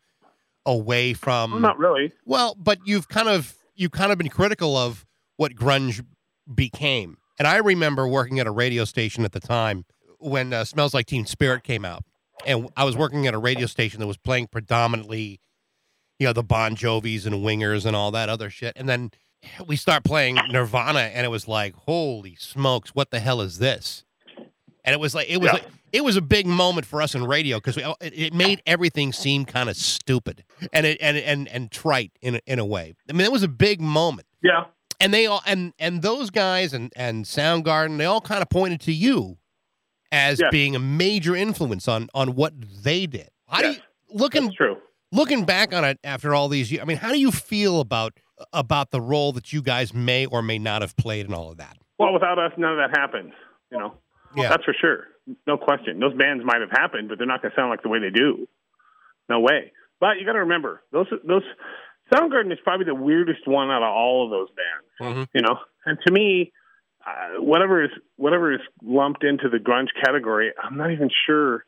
away 0.65 1.15
from 1.15 1.51
Well, 1.51 1.61
not 1.61 1.79
really. 1.79 2.13
well, 2.25 2.55
but 2.59 2.79
you've 2.85 3.09
kind 3.09 3.29
of 3.29 3.56
you've 3.77 3.93
kind 3.93 4.11
of 4.13 4.19
been 4.19 4.29
critical 4.29 4.77
of 4.77 5.05
what 5.37 5.55
grunge 5.55 6.05
became. 6.53 7.19
And 7.39 7.47
I 7.47 7.57
remember 7.57 8.09
working 8.09 8.41
at 8.41 8.47
a 8.47 8.51
radio 8.51 8.85
station 8.85 9.25
at 9.25 9.33
the 9.33 9.41
time 9.41 9.85
when 10.19 10.53
uh, 10.53 10.65
"Smells 10.65 10.95
Like 10.95 11.07
Teen 11.07 11.27
Spirit" 11.27 11.63
came 11.65 11.85
out, 11.85 12.03
and 12.47 12.69
I 12.77 12.85
was 12.85 12.97
working 12.97 13.27
at 13.27 13.35
a 13.35 13.39
radio 13.39 13.67
station 13.67 14.01
that 14.01 14.07
was 14.07 14.17
playing 14.17 14.47
predominantly, 14.49 15.41
you 16.19 16.27
know, 16.27 16.33
the 16.33 16.43
Bon 16.43 16.75
Jovis 16.75 17.27
and 17.27 17.37
Wingers 17.37 17.85
and 17.85 17.95
all 17.95 18.11
that 18.13 18.29
other 18.29 18.49
shit. 18.49 18.73
And 18.77 18.89
then 18.89 19.11
we 19.67 19.77
start 19.77 20.03
playing 20.05 20.37
Nirvana, 20.51 21.01
and 21.01 21.27
it 21.27 21.29
was 21.29 21.47
like, 21.47 21.75
holy 21.75 22.35
smokes, 22.37 22.95
what 22.95 23.11
the 23.11 23.21
hell 23.21 23.41
is 23.43 23.59
this? 23.59 24.05
And 24.85 24.93
it 24.95 25.01
was 25.01 25.15
like 25.15 25.29
it 25.29 25.37
was 25.39 25.49
Yeah. 25.49 25.53
like 25.55 25.65
it 25.97 26.05
was 26.05 26.17
a 26.17 26.21
big 26.23 26.47
moment 26.47 26.87
for 26.87 27.01
us 27.03 27.15
in 27.15 27.25
radio 27.27 27.57
because 27.59 27.77
it, 27.77 27.87
it 28.01 28.35
made 28.35 28.63
everything 28.67 29.13
seem 29.13 29.45
kind 29.45 29.69
of 29.69 29.77
stupid 29.77 30.45
and 30.73 30.85
it 30.87 30.99
and 31.01 31.17
and 31.17 31.49
and 31.49 31.71
trite 31.71 32.13
in 32.21 32.37
a, 32.37 32.41
in 32.47 32.59
a 32.59 32.65
way. 32.67 32.95
I 33.09 33.13
mean, 33.13 33.23
it 33.23 33.33
was 33.33 33.43
a 33.43 33.49
big 33.49 33.81
moment 33.81 34.27
Yeah, 34.43 34.65
and 35.01 35.13
they 35.15 35.27
all 35.27 35.43
and 35.47 35.73
and 35.79 36.03
those 36.03 36.31
guys 36.31 36.73
and 36.73 36.93
and 36.97 37.25
Soundgarden 37.25 37.99
they 37.99 38.05
all 38.05 38.21
kind 38.21 38.43
of 38.43 38.49
pointed 38.51 38.81
to 38.83 38.93
you 38.93 39.39
as 40.13 40.39
Yes. 40.41 40.51
being 40.53 40.77
a 40.77 40.79
major 40.79 41.35
influence 41.35 41.89
on 41.89 42.09
on 42.15 42.35
what 42.35 42.53
they 42.85 43.07
did. 43.07 43.29
How 43.49 43.61
Yes. 43.63 43.75
do 43.77 43.81
you 43.81 44.19
looking 44.19 44.45
that's 44.45 44.57
true. 44.57 44.77
looking 45.13 45.45
back 45.45 45.73
on 45.75 45.85
it 45.85 45.99
after 46.05 46.35
all 46.35 46.49
these 46.49 46.71
years? 46.71 46.83
I 46.83 46.85
mean, 46.85 46.99
how 46.99 47.11
do 47.13 47.19
you 47.19 47.31
feel 47.33 47.81
about 47.81 48.13
about 48.53 48.91
the 48.91 49.01
role 49.01 49.33
that 49.33 49.53
you 49.53 49.63
guys 49.63 49.95
may 49.95 50.27
or 50.27 50.43
may 50.43 50.59
not 50.59 50.83
have 50.83 50.95
played 50.97 51.27
in 51.27 51.33
all 51.35 51.51
of 51.51 51.57
that? 51.57 51.77
Well, 51.99 52.13
without 52.13 52.39
us, 52.39 52.53
none 52.59 52.73
of 52.73 52.79
that 52.79 52.97
happens. 52.99 53.33
You 53.73 53.79
know, 53.79 53.95
Yeah, 54.37 54.51
that's 54.51 54.65
for 54.65 54.75
sure. 54.79 55.05
No 55.47 55.57
question. 55.57 55.99
Those 55.99 56.15
bands 56.15 56.45
might 56.45 56.61
have 56.61 56.71
happened, 56.71 57.09
but 57.09 57.19
they're 57.19 57.27
not 57.27 57.43
going 57.43 57.53
to 57.53 57.57
sound 57.57 57.71
like 57.71 57.83
the 57.83 57.89
way 57.89 57.99
they 57.99 58.11
do. 58.11 58.47
No 59.29 59.41
way. 59.41 59.73
But 59.99 60.19
you 60.19 60.27
got 60.27 60.35
to 60.35 60.41
remember, 60.41 60.83
those 60.93 61.07
those 61.27 61.43
Soundgarden 62.13 62.53
is 62.53 62.59
probably 62.63 62.87
the 62.87 62.95
weirdest 62.95 63.47
one 63.47 63.71
out 63.71 63.83
of 63.83 63.93
all 63.93 64.25
of 64.25 64.31
those 64.31 64.49
bands. 64.51 64.87
Mhm. 65.19 65.29
You 65.35 65.43
know, 65.43 65.59
and 65.85 65.99
to 66.07 66.13
me, 66.13 66.53
uh, 67.05 67.41
whatever 67.41 67.83
is 67.83 67.91
whatever 68.17 68.53
is 68.53 68.61
lumped 68.83 69.25
into 69.25 69.49
the 69.49 69.59
grunge 69.59 69.89
category, 70.05 70.53
I'm 70.63 70.77
not 70.77 70.93
even 70.93 71.11
sure 71.27 71.65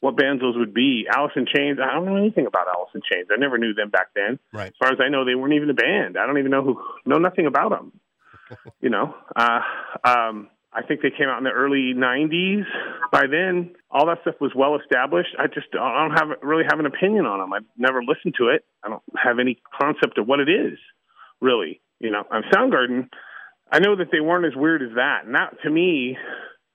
what 0.00 0.16
bands 0.16 0.42
those 0.42 0.56
would 0.56 0.74
be. 0.74 1.06
Alice 1.08 1.32
in 1.36 1.46
Chains. 1.46 1.78
I 1.80 1.92
don't 1.94 2.04
know 2.04 2.16
anything 2.16 2.46
about 2.46 2.66
Alice 2.68 2.90
in 2.94 3.02
Chains. 3.10 3.28
I 3.32 3.36
never 3.38 3.58
knew 3.58 3.74
them 3.74 3.90
back 3.90 4.08
then. 4.14 4.38
Right. 4.52 4.68
As 4.68 4.74
far 4.78 4.92
as 4.92 4.98
I 5.00 5.08
know, 5.08 5.24
they 5.24 5.34
weren't 5.34 5.54
even 5.54 5.70
a 5.70 5.74
band. 5.74 6.18
I 6.18 6.26
don't 6.26 6.38
even 6.38 6.50
know 6.50 6.62
who 6.62 6.82
know 7.04 7.18
nothing 7.18 7.46
about 7.46 7.70
them. 7.70 7.92
you 8.80 8.90
know, 8.90 9.14
uh, 9.34 9.60
um, 10.04 10.48
I 10.76 10.82
think 10.82 11.00
they 11.00 11.10
came 11.10 11.28
out 11.28 11.38
in 11.38 11.44
the 11.44 11.50
early 11.50 11.94
'90s. 11.96 12.64
By 13.10 13.22
then, 13.30 13.74
all 13.90 14.06
that 14.06 14.18
stuff 14.20 14.34
was 14.40 14.52
well 14.54 14.76
established. 14.76 15.30
I 15.38 15.46
just 15.46 15.68
I 15.72 16.06
don't 16.06 16.18
have 16.18 16.38
really 16.42 16.64
have 16.68 16.78
an 16.78 16.86
opinion 16.86 17.24
on 17.24 17.40
them. 17.40 17.52
I've 17.54 17.64
never 17.78 18.02
listened 18.02 18.34
to 18.38 18.48
it. 18.48 18.64
I 18.84 18.90
don't 18.90 19.02
have 19.16 19.38
any 19.38 19.58
concept 19.80 20.18
of 20.18 20.26
what 20.26 20.38
it 20.40 20.50
is, 20.50 20.78
really. 21.40 21.80
You 21.98 22.10
know, 22.10 22.24
on 22.30 22.42
Soundgarden, 22.52 23.08
I 23.72 23.78
know 23.78 23.96
that 23.96 24.08
they 24.12 24.20
weren't 24.20 24.44
as 24.44 24.54
weird 24.54 24.82
as 24.82 24.90
that, 24.96 25.24
and 25.24 25.34
that 25.34 25.56
to 25.64 25.70
me, 25.70 26.18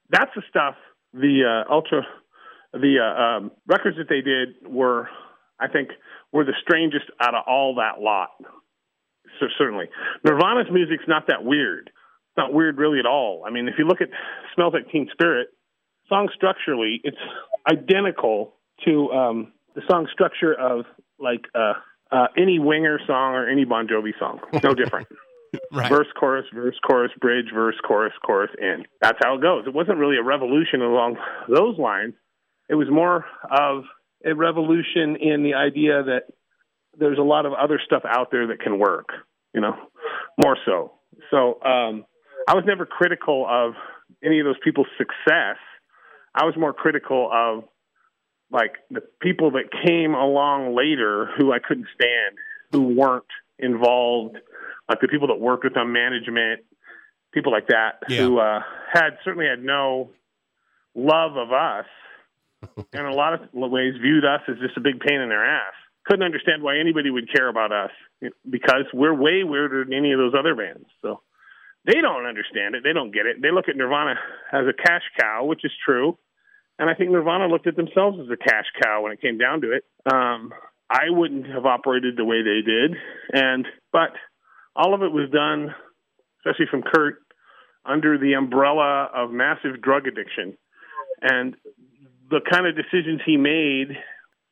that's 0.09 0.31
the 0.35 0.41
stuff. 0.49 0.75
The 1.13 1.63
uh, 1.67 1.71
ultra, 1.71 2.01
the 2.73 2.95
uh, 2.99 3.21
um, 3.21 3.51
records 3.67 3.97
that 3.97 4.09
they 4.09 4.21
did 4.21 4.49
were, 4.65 5.09
I 5.59 5.67
think, 5.67 5.89
were 6.33 6.43
the 6.43 6.55
strangest 6.63 7.05
out 7.19 7.35
of 7.35 7.43
all 7.45 7.75
that 7.75 8.01
lot. 8.01 8.29
So 9.39 9.45
certainly, 9.59 9.85
Nirvana's 10.23 10.71
music's 10.71 11.07
not 11.07 11.27
that 11.27 11.43
weird. 11.43 11.91
Not 12.37 12.53
weird 12.53 12.77
really 12.77 12.99
at 12.99 13.05
all. 13.05 13.43
I 13.45 13.51
mean, 13.51 13.67
if 13.67 13.75
you 13.77 13.85
look 13.85 14.01
at 14.01 14.09
"Smells 14.55 14.73
Like 14.73 14.89
Teen 14.91 15.09
Spirit," 15.11 15.49
song 16.07 16.29
structurally, 16.33 17.01
it's 17.03 17.17
identical 17.69 18.53
to 18.85 19.11
um, 19.11 19.53
the 19.75 19.81
song 19.89 20.07
structure 20.11 20.53
of 20.53 20.85
like 21.19 21.41
uh, 21.55 21.73
uh, 22.11 22.27
any 22.37 22.59
Winger 22.59 22.99
song 23.07 23.33
or 23.33 23.49
any 23.49 23.65
Bon 23.65 23.87
Jovi 23.87 24.17
song. 24.19 24.39
No 24.63 24.73
different. 24.75 25.07
right. 25.71 25.89
verse, 25.89 26.07
chorus, 26.19 26.45
verse, 26.53 26.75
chorus, 26.87 27.11
bridge, 27.19 27.47
verse, 27.53 27.75
chorus, 27.85 28.13
chorus, 28.25 28.51
end. 28.61 28.87
That's 29.01 29.17
how 29.23 29.35
it 29.35 29.41
goes. 29.41 29.65
It 29.67 29.73
wasn't 29.73 29.97
really 29.97 30.17
a 30.17 30.23
revolution 30.23 30.81
along 30.81 31.17
those 31.49 31.77
lines. 31.77 32.13
It 32.69 32.75
was 32.75 32.87
more 32.89 33.25
of 33.49 33.83
a 34.25 34.33
revolution 34.33 35.17
in 35.19 35.43
the 35.43 35.55
idea 35.55 36.03
that 36.03 36.23
there's 36.97 37.17
a 37.17 37.23
lot 37.23 37.45
of 37.45 37.53
other 37.53 37.79
stuff 37.85 38.03
out 38.07 38.29
there 38.31 38.47
that 38.47 38.59
can 38.59 38.79
work, 38.79 39.09
you 39.53 39.61
know, 39.61 39.75
more 40.41 40.57
so. 40.65 40.93
So 41.31 41.61
um, 41.63 42.05
I 42.47 42.55
was 42.55 42.63
never 42.65 42.85
critical 42.85 43.45
of 43.49 43.73
any 44.23 44.39
of 44.39 44.45
those 44.45 44.57
people's 44.63 44.87
success. 44.97 45.57
I 46.33 46.45
was 46.45 46.55
more 46.57 46.73
critical 46.73 47.29
of 47.31 47.63
like 48.51 48.73
the 48.89 49.01
people 49.21 49.51
that 49.51 49.65
came 49.85 50.13
along 50.13 50.75
later 50.75 51.29
who 51.37 51.51
I 51.53 51.59
couldn't 51.59 51.87
stand, 51.95 52.37
who 52.71 52.95
weren't 52.95 53.23
involved, 53.59 54.37
like 54.89 54.99
the 55.01 55.07
people 55.07 55.27
that 55.27 55.39
worked 55.39 55.63
with 55.63 55.73
them, 55.73 55.93
management, 55.93 56.61
people 57.33 57.51
like 57.51 57.67
that, 57.67 57.99
Yeah. 58.09 58.17
who 58.23 58.39
uh, 58.39 58.59
had 58.91 59.11
certainly 59.23 59.47
had 59.47 59.63
no 59.63 60.09
love 60.95 61.37
of 61.37 61.51
us, 61.53 61.85
and 62.77 62.85
in 62.93 63.05
a 63.05 63.13
lot 63.13 63.33
of 63.33 63.49
ways 63.53 63.93
viewed 64.01 64.25
us 64.25 64.41
as 64.49 64.57
just 64.59 64.75
a 64.77 64.81
big 64.81 64.99
pain 64.99 65.21
in 65.21 65.29
their 65.29 65.45
ass. 65.45 65.73
Couldn't 66.05 66.23
understand 66.25 66.61
why 66.63 66.77
anybody 66.79 67.09
would 67.09 67.31
care 67.33 67.47
about 67.47 67.71
us 67.71 67.91
because 68.49 68.83
we're 68.93 69.13
way 69.13 69.43
weirder 69.43 69.85
than 69.85 69.93
any 69.93 70.11
of 70.11 70.17
those 70.19 70.33
other 70.37 70.55
bands. 70.55 70.85
So 71.01 71.21
they 71.85 71.99
don't 72.01 72.25
understand 72.25 72.75
it. 72.75 72.83
They 72.83 72.93
don't 72.93 73.11
get 73.13 73.25
it. 73.25 73.41
They 73.41 73.51
look 73.51 73.69
at 73.69 73.75
Nirvana 73.75 74.15
as 74.51 74.65
a 74.67 74.73
cash 74.73 75.03
cow, 75.19 75.45
which 75.45 75.63
is 75.63 75.71
true. 75.83 76.17
And 76.77 76.89
I 76.89 76.93
think 76.93 77.11
Nirvana 77.11 77.47
looked 77.47 77.67
at 77.67 77.75
themselves 77.75 78.17
as 78.19 78.27
a 78.31 78.37
cash 78.37 78.65
cow 78.83 79.03
when 79.03 79.11
it 79.11 79.21
came 79.21 79.37
down 79.37 79.61
to 79.61 79.71
it. 79.71 79.83
Um, 80.11 80.51
I 80.89 81.09
wouldn't 81.09 81.47
have 81.47 81.65
operated 81.65 82.17
the 82.17 82.25
way 82.25 82.41
they 82.41 82.61
did, 82.65 82.95
and 83.31 83.65
but 83.93 84.11
all 84.75 84.93
of 84.93 85.03
it 85.03 85.11
was 85.11 85.29
done, 85.31 85.73
especially 86.39 86.65
from 86.69 86.81
Kurt, 86.81 87.19
under 87.85 88.17
the 88.17 88.33
umbrella 88.33 89.07
of 89.13 89.31
massive 89.31 89.81
drug 89.81 90.07
addiction, 90.07 90.57
and 91.21 91.55
the 92.29 92.41
kind 92.49 92.67
of 92.67 92.75
decisions 92.75 93.21
he 93.25 93.37
made 93.37 93.95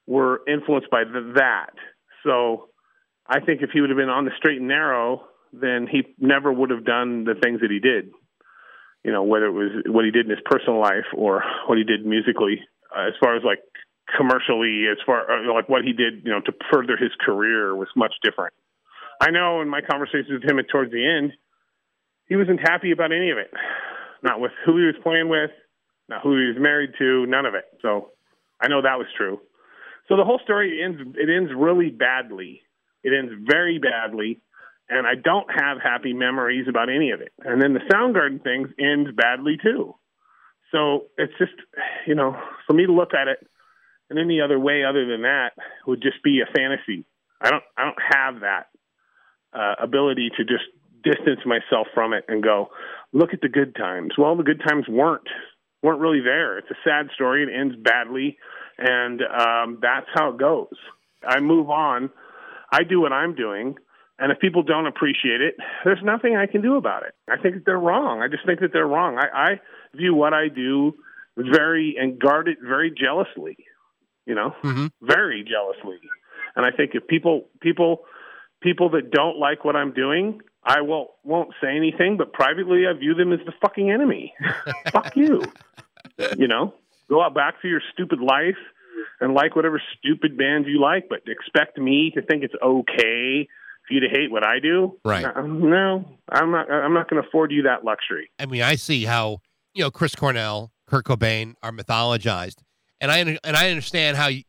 were 0.08 0.42
influenced 0.48 0.90
by 0.90 1.04
th- 1.04 1.36
that. 1.36 1.72
So 2.24 2.70
I 3.28 3.40
think 3.40 3.62
if 3.62 3.72
he 3.72 3.82
would 3.82 3.90
have 3.90 3.98
been 3.98 4.10
on 4.10 4.26
the 4.26 4.32
straight 4.38 4.60
and 4.60 4.68
narrow, 4.68 5.24
then 5.54 5.88
he 5.90 6.04
never 6.20 6.52
would 6.52 6.70
have 6.70 6.86
done 6.86 7.24
the 7.24 7.36
things 7.36 7.62
that 7.62 7.72
he 7.72 7.80
did. 7.80 8.12
You 9.04 9.12
know, 9.12 9.24
whether 9.24 9.46
it 9.46 9.52
was 9.52 9.72
what 9.88 10.06
he 10.06 10.12
did 10.12 10.26
in 10.26 10.32
his 10.32 10.44
personal 10.46 10.80
life 10.80 11.08
or 11.16 11.44
what 11.68 11.78
he 11.78 11.84
did 11.84 12.06
musically, 12.06 12.62
uh, 12.96 13.08
as 13.08 13.14
far 13.20 13.36
as 13.36 13.44
like 13.44 13.60
commercially, 14.18 14.86
as 14.92 14.98
far 15.06 15.30
uh, 15.30 15.54
like 15.54 15.70
what 15.70 15.84
he 15.84 15.94
did, 15.94 16.26
you 16.26 16.32
know, 16.32 16.42
to 16.42 16.52
further 16.72 16.98
his 16.98 17.12
career 17.20 17.76
was 17.76 17.88
much 17.96 18.14
different. 18.24 18.54
I 19.22 19.32
know 19.32 19.62
in 19.62 19.70
my 19.70 19.82
conversations 19.82 20.32
with 20.32 20.44
him 20.44 20.60
towards 20.72 20.92
the 20.92 21.06
end, 21.06 21.34
he 22.28 22.36
wasn't 22.36 22.60
happy 22.60 22.92
about 22.92 23.12
any 23.12 23.32
of 23.32 23.38
it. 23.38 23.52
Not 24.22 24.40
with 24.40 24.52
who 24.66 24.78
he 24.78 24.86
was 24.86 24.96
playing 25.02 25.30
with, 25.30 25.52
not 26.10 26.22
who 26.22 26.38
he 26.38 26.48
was 26.48 26.58
married 26.60 26.92
to, 27.00 27.26
none 27.26 27.46
of 27.46 27.56
it. 27.56 27.66
So 27.82 28.12
I 28.62 28.68
know 28.68 28.82
that 28.82 28.98
was 28.98 29.08
true. 29.18 29.40
So 30.08 30.18
the 30.18 30.26
whole 30.26 30.40
story 30.44 30.82
ends 30.84 31.00
it 31.16 31.30
ends 31.30 31.52
really 31.56 31.90
badly. 31.90 32.62
It 33.04 33.14
ends 33.18 33.32
very 33.48 33.80
badly 33.80 34.42
and 34.90 35.06
I 35.06 35.16
don't 35.16 35.48
have 35.50 35.78
happy 35.82 36.14
memories 36.14 36.68
about 36.68 36.90
any 36.90 37.12
of 37.12 37.22
it. 37.22 37.32
And 37.40 37.62
then 37.62 37.74
the 37.74 37.82
Soundgarden 37.92 38.44
things 38.44 38.70
ends 38.80 39.10
badly 39.16 39.58
too. 39.62 39.96
So 40.72 41.06
it's 41.18 41.34
just, 41.38 41.54
you 42.08 42.16
know, 42.16 42.36
for 42.68 42.74
me 42.74 42.86
to 42.86 42.92
look 42.92 43.14
at 43.14 43.28
it 43.28 43.40
in 44.10 44.18
any 44.18 44.42
other 44.42 44.60
way 44.60 44.84
other 44.84 45.06
than 45.06 45.22
that 45.24 45.52
would 45.86 46.02
just 46.02 46.24
be 46.24 46.42
a 46.42 46.52
fantasy. 46.52 47.06
I 47.42 47.50
don't, 47.50 47.64
I 47.78 47.86
don't 47.86 48.02
have 48.12 48.42
that 48.42 48.68
uh, 49.54 49.76
ability 49.82 50.30
to 50.38 50.44
just 50.44 50.66
distance 51.04 51.40
myself 51.46 51.88
from 51.94 52.14
it 52.14 52.26
and 52.28 52.44
go, 52.44 52.70
look 53.14 53.34
at 53.34 53.42
the 53.42 53.50
good 53.50 53.76
times. 53.76 54.14
Well, 54.18 54.36
the 54.36 54.44
good 54.44 54.62
times 54.68 54.86
weren't 54.88 55.28
weren't 55.82 56.02
really 56.02 56.22
there. 56.22 56.58
It's 56.58 56.70
a 56.70 56.76
sad 56.84 57.08
story. 57.16 57.44
It 57.44 57.50
ends 57.58 57.76
badly, 57.82 58.38
and 58.78 59.22
um, 59.22 59.80
that's 59.82 60.08
how 60.14 60.30
it 60.32 60.38
goes. 60.38 60.74
I 61.26 61.40
move 61.40 61.70
on. 61.70 62.10
I 62.72 62.84
do 62.84 63.00
what 63.00 63.14
I'm 63.14 63.34
doing. 63.34 63.76
And 64.20 64.32
if 64.32 64.40
people 64.40 64.64
don't 64.64 64.86
appreciate 64.86 65.42
it, 65.42 65.56
there's 65.86 66.04
nothing 66.04 66.36
I 66.36 66.46
can 66.46 66.62
do 66.62 66.76
about 66.76 67.04
it. 67.04 67.14
I 67.30 67.42
think 67.42 67.56
that 67.56 67.66
they're 67.66 67.80
wrong. 67.80 68.22
I 68.22 68.28
just 68.28 68.46
think 68.46 68.60
that 68.60 68.74
they're 68.74 68.88
wrong. 68.88 69.18
I, 69.18 69.52
I 69.52 69.60
view 69.96 70.14
what 70.14 70.34
I 70.34 70.50
do 70.50 70.94
very 71.38 71.96
and 72.00 72.20
guard 72.20 72.50
it 72.50 72.58
very 72.62 72.92
jealously, 72.92 73.58
you 74.26 74.36
know, 74.36 74.54
mm-hmm. 74.62 74.88
very 75.02 75.44
jealously. 75.44 76.00
And 76.56 76.66
I 76.66 76.76
think 76.76 76.92
if 76.94 77.08
people 77.08 77.48
people 77.62 78.02
people 78.62 78.90
that 78.92 79.12
don't 79.12 79.38
like 79.38 79.64
what 79.64 79.78
I'm 79.78 79.94
doing, 79.94 80.42
I 80.64 80.82
won't 80.82 81.10
won't 81.24 81.54
say 81.62 81.76
anything, 81.76 82.18
but 82.18 82.34
privately 82.34 82.84
I 82.88 82.98
view 82.98 83.14
them 83.14 83.32
as 83.32 83.40
the 83.46 83.54
fucking 83.62 83.90
enemy. 83.90 84.34
Fuck 84.92 85.16
you. 85.16 85.42
You 86.38 86.48
know, 86.50 86.74
go 87.10 87.24
out 87.24 87.34
back 87.34 87.62
to 87.62 87.70
your 87.70 87.82
stupid 87.94 88.20
life 88.20 88.58
and 89.22 89.34
like 89.34 89.56
whatever 89.56 89.82
stupid 89.98 90.38
bands 90.38 90.68
you 90.68 90.82
like, 90.82 91.08
but 91.10 91.20
expect 91.28 91.78
me 91.78 92.12
to 92.16 92.22
think 92.22 92.44
it's 92.44 92.56
okay 92.62 93.48
for 93.90 93.96
you 93.96 94.00
to 94.00 94.08
hate 94.08 94.32
what 94.32 94.46
I 94.46 94.60
do. 94.60 94.98
Right. 95.04 95.26
Uh, 95.26 95.42
no, 95.42 96.06
I'm 96.32 96.52
not. 96.52 96.72
I'm 96.72 96.94
not 96.94 97.10
going 97.10 97.22
to 97.22 97.28
afford 97.28 97.52
you 97.52 97.64
that 97.64 97.84
luxury. 97.84 98.30
I 98.40 98.46
mean, 98.46 98.62
I 98.62 98.76
see 98.76 99.04
how 99.04 99.40
you 99.74 99.84
know 99.84 99.92
Chris 99.92 100.16
Cornell, 100.16 100.72
Kurt 100.88 101.06
Cobain 101.06 101.56
are 101.62 101.72
mythologized, 101.72 102.58
and 103.02 103.12
I 103.12 103.18
and 103.18 103.58
I 103.58 103.70
understand 103.70 104.16
how 104.16 104.28
you, 104.28 104.44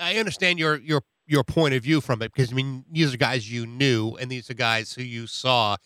I 0.00 0.16
understand 0.16 0.58
your 0.58 0.76
your 0.78 1.02
your 1.26 1.44
point 1.44 1.74
of 1.74 1.82
view 1.82 2.00
from 2.00 2.22
it 2.22 2.32
because 2.32 2.50
I 2.50 2.56
mean 2.56 2.84
these 2.90 3.14
are 3.14 3.18
guys 3.18 3.52
you 3.52 3.66
knew, 3.66 4.16
and 4.16 4.30
these 4.30 4.50
are 4.50 4.54
guys 4.54 4.94
who 4.94 5.02
you 5.02 5.26
saw, 5.26 5.76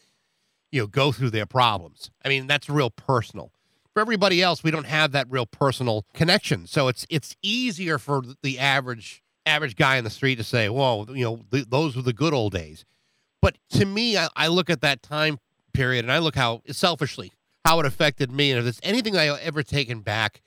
you 0.71 0.81
know, 0.81 0.87
go 0.87 1.13
through 1.13 1.31
their 1.31 1.47
problems. 1.47 2.11
I 2.25 2.29
mean 2.29 2.47
that's 2.47 2.71
real 2.71 2.91
personal. 2.91 3.53
For 3.93 4.01
everybody 4.01 4.41
else, 4.41 4.65
we 4.65 4.71
don't 4.71 4.87
have 4.87 5.13
that 5.13 5.27
real 5.29 5.45
personal 5.45 6.07
connection, 6.15 6.67
so 6.67 6.89
it's 6.89 7.05
it's 7.11 7.37
easier 7.43 7.99
for 7.99 8.23
the 8.43 8.59
average 8.59 9.23
average 9.45 9.77
guy 9.77 9.97
in 9.97 10.05
the 10.05 10.11
street 10.11 10.37
to 10.37 10.45
say, 10.45 10.69
"Whoa, 10.69 11.07
you 11.11 11.25
know, 11.25 11.41
th- 11.51 11.67
those 11.69 11.97
were 11.97 12.03
the 12.03 12.13
good 12.13 12.33
old 12.33 12.53
days." 12.53 12.85
But 13.43 13.59
to 13.71 13.85
me, 13.85 14.17
I, 14.17 14.29
I 14.35 14.47
look 14.47 14.71
at 14.71 14.81
that 14.81 15.03
time 15.03 15.39
period 15.75 16.05
and 16.05 16.13
I 16.13 16.19
look 16.19 16.37
how 16.37 16.63
selfishly 16.69 17.33
how 17.65 17.81
it 17.81 17.87
affected 17.87 18.31
me, 18.33 18.51
and 18.51 18.59
if 18.59 18.65
there's 18.65 18.81
anything 18.83 19.17
I 19.17 19.27
ever 19.41 19.63
taken 19.63 20.01
back 20.01 20.43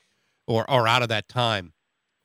or 0.48 0.70
or 0.70 0.88
out 0.88 1.02
of 1.02 1.10
that 1.10 1.28
time 1.28 1.74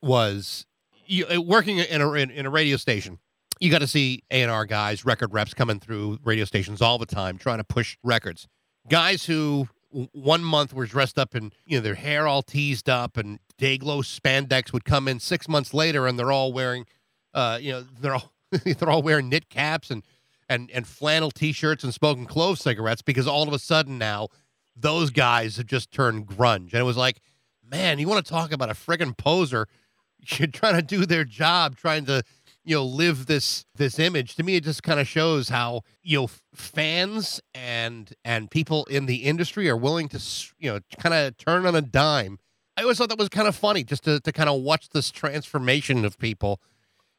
was 0.02 0.66
you, 1.06 1.26
uh, 1.26 1.40
working 1.40 1.78
in 1.78 2.00
a 2.00 2.12
in, 2.12 2.30
in 2.30 2.46
a 2.46 2.50
radio 2.50 2.76
station. 2.76 3.18
You 3.60 3.70
got 3.70 3.80
to 3.80 3.86
see 3.86 4.22
A 4.30 4.42
and 4.42 4.50
R 4.50 4.64
guys, 4.64 5.04
record 5.04 5.34
reps 5.34 5.52
coming 5.52 5.80
through 5.80 6.18
radio 6.24 6.46
stations 6.46 6.80
all 6.80 6.96
the 6.96 7.06
time, 7.06 7.36
trying 7.36 7.58
to 7.58 7.64
push 7.64 7.98
records. 8.02 8.48
Guys 8.88 9.26
who 9.26 9.68
one 10.12 10.42
month 10.42 10.72
were 10.72 10.86
dressed 10.86 11.18
up 11.18 11.34
and 11.34 11.54
you 11.66 11.76
know 11.76 11.82
their 11.82 11.96
hair 11.96 12.26
all 12.26 12.42
teased 12.42 12.88
up 12.88 13.16
and 13.16 13.38
day 13.58 13.76
glow 13.76 14.00
spandex 14.00 14.72
would 14.72 14.84
come 14.84 15.06
in 15.08 15.20
six 15.20 15.46
months 15.46 15.74
later 15.74 16.06
and 16.06 16.18
they're 16.18 16.32
all 16.32 16.52
wearing, 16.52 16.86
uh, 17.34 17.58
you 17.60 17.72
know, 17.72 17.84
they're 18.00 18.14
all 18.14 18.32
they're 18.64 18.90
all 18.90 19.02
wearing 19.02 19.28
knit 19.28 19.48
caps 19.48 19.90
and 19.90 20.02
and 20.50 20.70
and 20.72 20.86
flannel 20.86 21.30
t-shirts 21.30 21.84
and 21.84 21.94
smoking 21.94 22.26
clove 22.26 22.58
cigarettes 22.58 23.00
because 23.00 23.26
all 23.26 23.46
of 23.46 23.54
a 23.54 23.58
sudden 23.58 23.96
now 23.96 24.28
those 24.76 25.10
guys 25.10 25.56
have 25.56 25.66
just 25.66 25.90
turned 25.90 26.26
grunge. 26.26 26.72
And 26.72 26.80
it 26.80 26.84
was 26.84 26.98
like 26.98 27.22
man 27.64 27.98
you 27.98 28.08
want 28.08 28.24
to 28.24 28.30
talk 28.30 28.52
about 28.52 28.68
a 28.68 28.74
friggin' 28.74 29.16
poser? 29.16 29.66
You're 30.38 30.48
trying 30.48 30.74
to 30.74 30.82
do 30.82 31.06
their 31.06 31.24
job 31.24 31.76
trying 31.76 32.04
to 32.06 32.22
you 32.64 32.74
know 32.74 32.84
live 32.84 33.26
this 33.26 33.64
this 33.76 33.98
image. 33.98 34.34
To 34.34 34.42
me 34.42 34.56
it 34.56 34.64
just 34.64 34.82
kind 34.82 35.00
of 35.00 35.08
shows 35.08 35.48
how 35.48 35.82
you 36.02 36.20
know 36.20 36.28
fans 36.54 37.40
and 37.54 38.12
and 38.24 38.50
people 38.50 38.84
in 38.86 39.06
the 39.06 39.22
industry 39.24 39.70
are 39.70 39.76
willing 39.76 40.08
to 40.08 40.20
you 40.58 40.72
know 40.72 40.80
kind 40.98 41.14
of 41.14 41.38
turn 41.38 41.64
on 41.64 41.74
a 41.74 41.80
dime. 41.80 42.38
I 42.76 42.82
always 42.82 42.98
thought 42.98 43.10
that 43.10 43.18
was 43.18 43.28
kind 43.28 43.46
of 43.46 43.54
funny 43.54 43.84
just 43.84 44.04
to, 44.04 44.20
to 44.20 44.32
kind 44.32 44.48
of 44.48 44.62
watch 44.62 44.88
this 44.88 45.10
transformation 45.10 46.04
of 46.04 46.18
people 46.18 46.60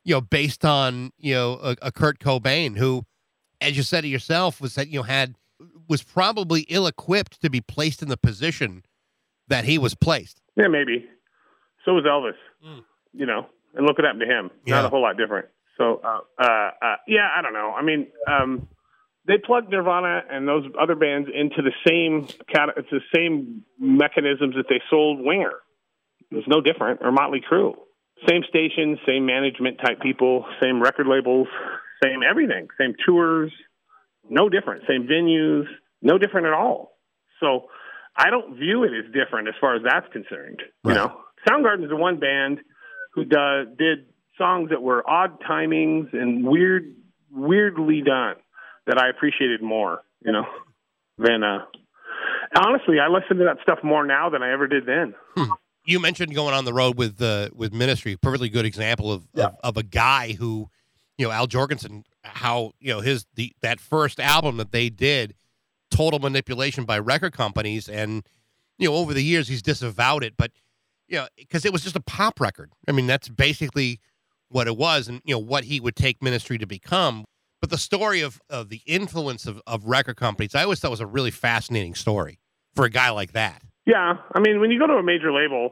you 0.03 0.15
know 0.15 0.21
based 0.21 0.65
on 0.65 1.11
you 1.17 1.33
know 1.33 1.59
a, 1.63 1.75
a 1.81 1.91
kurt 1.91 2.19
cobain 2.19 2.77
who 2.77 3.05
as 3.61 3.77
you 3.77 3.83
said 3.83 4.03
it 4.03 4.09
yourself, 4.09 4.59
was 4.59 4.75
that 4.75 4.89
you 4.89 4.99
know 4.99 5.03
had 5.03 5.35
was 5.87 6.03
probably 6.03 6.61
ill 6.69 6.87
equipped 6.87 7.41
to 7.41 7.49
be 7.49 7.61
placed 7.61 8.01
in 8.01 8.09
the 8.09 8.17
position 8.17 8.83
that 9.47 9.65
he 9.65 9.77
was 9.77 9.95
placed. 9.95 10.41
Yeah, 10.55 10.67
maybe. 10.67 11.05
So 11.85 11.93
was 11.93 12.03
Elvis. 12.05 12.37
Mm. 12.67 12.83
You 13.13 13.25
know, 13.25 13.47
and 13.75 13.85
look 13.85 13.97
what 13.97 14.05
happened 14.05 14.21
to 14.21 14.27
him. 14.27 14.49
Yeah. 14.65 14.75
Not 14.75 14.85
a 14.85 14.89
whole 14.89 15.01
lot 15.01 15.17
different. 15.17 15.47
So, 15.77 16.01
uh, 16.03 16.19
uh, 16.39 16.71
uh, 16.81 16.95
yeah, 17.07 17.29
I 17.35 17.41
don't 17.41 17.53
know. 17.53 17.73
I 17.75 17.81
mean, 17.81 18.07
um, 18.27 18.67
they 19.27 19.37
plugged 19.37 19.71
Nirvana 19.71 20.21
and 20.29 20.47
those 20.47 20.65
other 20.79 20.95
bands 20.95 21.29
into 21.33 21.61
the 21.61 21.71
same 21.87 22.27
it's 22.77 22.89
the 22.91 23.01
same 23.15 23.63
mechanisms 23.79 24.55
that 24.55 24.65
they 24.69 24.81
sold 24.89 25.19
Winger. 25.21 25.53
It 26.29 26.35
was 26.35 26.45
no 26.47 26.61
different, 26.61 27.01
or 27.01 27.11
Motley 27.11 27.41
Crue. 27.41 27.75
Same 28.27 28.43
stations, 28.47 28.99
same 29.05 29.25
management 29.25 29.79
type 29.79 29.99
people, 29.99 30.45
same 30.61 30.81
record 30.81 31.07
labels, 31.07 31.47
same 32.03 32.21
everything, 32.27 32.67
same 32.79 32.95
tours, 33.05 33.51
no 34.29 34.49
different, 34.49 34.83
same 34.87 35.07
venues, 35.07 35.65
no 36.01 36.17
different 36.17 36.47
at 36.47 36.53
all. 36.53 36.97
So 37.39 37.67
I 38.15 38.29
don't 38.29 38.57
view 38.57 38.83
it 38.83 38.91
as 38.97 39.11
different 39.13 39.47
as 39.47 39.55
far 39.59 39.75
as 39.75 39.81
that's 39.83 40.11
concerned. 40.11 40.61
Right. 40.83 40.93
You 40.93 40.99
know, 40.99 41.17
Soundgarden 41.47 41.83
is 41.83 41.89
the 41.89 41.95
one 41.95 42.19
band 42.19 42.59
who 43.13 43.25
does, 43.25 43.67
did 43.77 44.05
songs 44.37 44.69
that 44.69 44.81
were 44.81 45.07
odd 45.09 45.39
timings 45.41 46.13
and 46.13 46.45
weird, 46.45 46.95
weirdly 47.31 48.01
done 48.01 48.35
that 48.87 48.97
I 48.97 49.09
appreciated 49.09 49.61
more. 49.61 50.01
You 50.23 50.33
know, 50.33 50.45
than 51.17 51.43
uh, 51.43 51.65
honestly, 52.55 52.97
I 52.99 53.07
listen 53.07 53.37
to 53.37 53.45
that 53.45 53.57
stuff 53.63 53.79
more 53.83 54.05
now 54.05 54.29
than 54.29 54.43
I 54.43 54.51
ever 54.51 54.67
did 54.67 54.85
then. 54.85 55.15
Hmm. 55.35 55.51
You 55.83 55.99
mentioned 55.99 56.35
going 56.35 56.53
on 56.53 56.63
the 56.65 56.73
road 56.73 56.97
with 56.97 57.19
uh, 57.21 57.49
with 57.55 57.73
Ministry, 57.73 58.15
perfectly 58.15 58.49
good 58.49 58.65
example 58.65 59.11
of, 59.11 59.27
yeah. 59.33 59.45
of, 59.45 59.55
of 59.63 59.77
a 59.77 59.83
guy 59.83 60.33
who 60.33 60.69
you 61.21 61.27
know 61.27 61.31
Al 61.31 61.45
Jourgensen, 61.45 62.03
how 62.23 62.71
you 62.79 62.91
know 62.91 62.99
his 62.99 63.27
the 63.35 63.53
that 63.61 63.79
first 63.79 64.19
album 64.19 64.57
that 64.57 64.71
they 64.71 64.89
did, 64.89 65.35
total 65.91 66.17
manipulation 66.17 66.83
by 66.83 66.97
record 66.97 67.31
companies, 67.31 67.87
and 67.87 68.27
you 68.79 68.89
know 68.89 68.95
over 68.95 69.13
the 69.13 69.23
years 69.23 69.47
he's 69.47 69.61
disavowed 69.61 70.23
it, 70.23 70.33
but 70.35 70.51
you 71.07 71.17
know 71.17 71.27
because 71.37 71.63
it 71.63 71.71
was 71.71 71.83
just 71.83 71.95
a 71.95 72.01
pop 72.01 72.41
record. 72.41 72.71
I 72.87 72.91
mean 72.91 73.05
that's 73.05 73.29
basically 73.29 73.99
what 74.49 74.65
it 74.65 74.75
was, 74.75 75.07
and 75.07 75.21
you 75.23 75.35
know 75.35 75.39
what 75.39 75.65
he 75.65 75.79
would 75.79 75.95
take 75.95 76.23
Ministry 76.23 76.57
to 76.57 76.65
become. 76.65 77.25
But 77.59 77.69
the 77.69 77.77
story 77.77 78.21
of 78.21 78.41
of 78.49 78.69
the 78.69 78.81
influence 78.87 79.45
of 79.45 79.61
of 79.67 79.85
record 79.85 80.15
companies, 80.15 80.55
I 80.55 80.63
always 80.63 80.79
thought 80.79 80.89
was 80.89 81.01
a 81.01 81.05
really 81.05 81.29
fascinating 81.29 81.93
story 81.93 82.39
for 82.73 82.83
a 82.83 82.89
guy 82.89 83.11
like 83.11 83.33
that. 83.33 83.61
Yeah, 83.85 84.15
I 84.33 84.39
mean 84.39 84.59
when 84.59 84.71
you 84.71 84.79
go 84.79 84.87
to 84.87 84.93
a 84.93 85.03
major 85.03 85.31
label, 85.31 85.69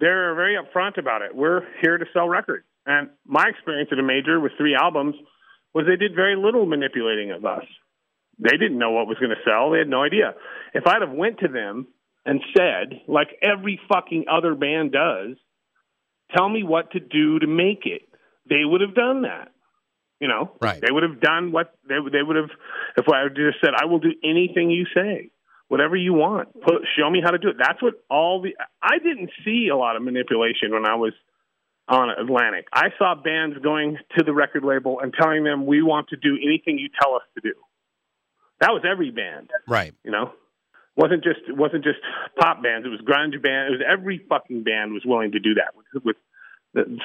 they're 0.00 0.34
very 0.34 0.56
upfront 0.56 0.96
about 0.96 1.20
it. 1.20 1.36
We're 1.36 1.60
here 1.82 1.98
to 1.98 2.06
sell 2.14 2.30
records 2.30 2.64
and 2.86 3.10
my 3.26 3.48
experience 3.48 3.90
at 3.92 3.98
a 3.98 4.02
major 4.02 4.38
with 4.40 4.52
three 4.58 4.74
albums 4.74 5.14
was 5.74 5.86
they 5.86 5.96
did 5.96 6.14
very 6.14 6.36
little 6.36 6.66
manipulating 6.66 7.32
of 7.32 7.44
us. 7.44 7.64
They 8.38 8.56
didn't 8.56 8.78
know 8.78 8.92
what 8.92 9.06
was 9.06 9.18
going 9.18 9.30
to 9.30 9.42
sell. 9.44 9.70
They 9.70 9.78
had 9.78 9.88
no 9.88 10.02
idea. 10.02 10.34
If 10.72 10.86
I'd 10.86 11.02
have 11.02 11.12
went 11.12 11.38
to 11.40 11.48
them 11.48 11.86
and 12.24 12.40
said, 12.56 13.00
like 13.06 13.28
every 13.42 13.80
fucking 13.88 14.26
other 14.30 14.54
band 14.54 14.92
does, 14.92 15.36
tell 16.36 16.48
me 16.48 16.62
what 16.62 16.92
to 16.92 17.00
do 17.00 17.38
to 17.38 17.46
make 17.46 17.82
it, 17.84 18.02
they 18.48 18.64
would 18.64 18.80
have 18.80 18.94
done 18.94 19.22
that. 19.22 19.48
You 20.20 20.28
know, 20.28 20.52
right? 20.60 20.80
They 20.80 20.90
would 20.90 21.02
have 21.02 21.20
done 21.20 21.52
what 21.52 21.74
they 21.86 21.96
they 21.96 22.22
would 22.22 22.36
have 22.36 22.48
if 22.96 23.04
I 23.08 23.28
just 23.28 23.60
said, 23.60 23.74
"I 23.76 23.84
will 23.84 23.98
do 23.98 24.14
anything 24.22 24.70
you 24.70 24.86
say, 24.94 25.30
whatever 25.68 25.96
you 25.96 26.14
want. 26.14 26.48
Put, 26.62 26.86
show 26.96 27.10
me 27.10 27.20
how 27.22 27.32
to 27.32 27.36
do 27.36 27.48
it." 27.48 27.56
That's 27.58 27.82
what 27.82 27.94
all 28.08 28.40
the. 28.40 28.56
I 28.80 28.98
didn't 28.98 29.30
see 29.44 29.68
a 29.70 29.76
lot 29.76 29.96
of 29.96 30.02
manipulation 30.02 30.70
when 30.70 30.86
I 30.86 30.94
was 30.94 31.12
on 31.88 32.10
Atlantic. 32.10 32.66
I 32.72 32.88
saw 32.98 33.14
bands 33.14 33.56
going 33.62 33.98
to 34.18 34.24
the 34.24 34.32
record 34.32 34.64
label 34.64 35.00
and 35.00 35.12
telling 35.12 35.44
them, 35.44 35.66
"We 35.66 35.82
want 35.82 36.08
to 36.08 36.16
do 36.16 36.36
anything 36.42 36.78
you 36.78 36.88
tell 37.00 37.14
us 37.14 37.22
to 37.34 37.40
do." 37.40 37.54
That 38.60 38.70
was 38.72 38.82
every 38.90 39.10
band, 39.10 39.50
Right. 39.68 39.92
you 40.04 40.10
know. 40.10 40.32
wasn't 40.96 41.24
just 41.24 41.40
it 41.48 41.56
wasn't 41.56 41.82
just 41.84 41.98
pop 42.38 42.62
bands. 42.62 42.86
It 42.86 42.90
was 42.90 43.00
grunge 43.00 43.40
band. 43.42 43.68
It 43.68 43.78
was 43.78 43.82
every 43.86 44.18
fucking 44.28 44.62
band 44.62 44.92
was 44.92 45.02
willing 45.04 45.32
to 45.32 45.40
do 45.40 45.54
that. 45.54 45.74
With, 45.76 46.04
with 46.04 46.16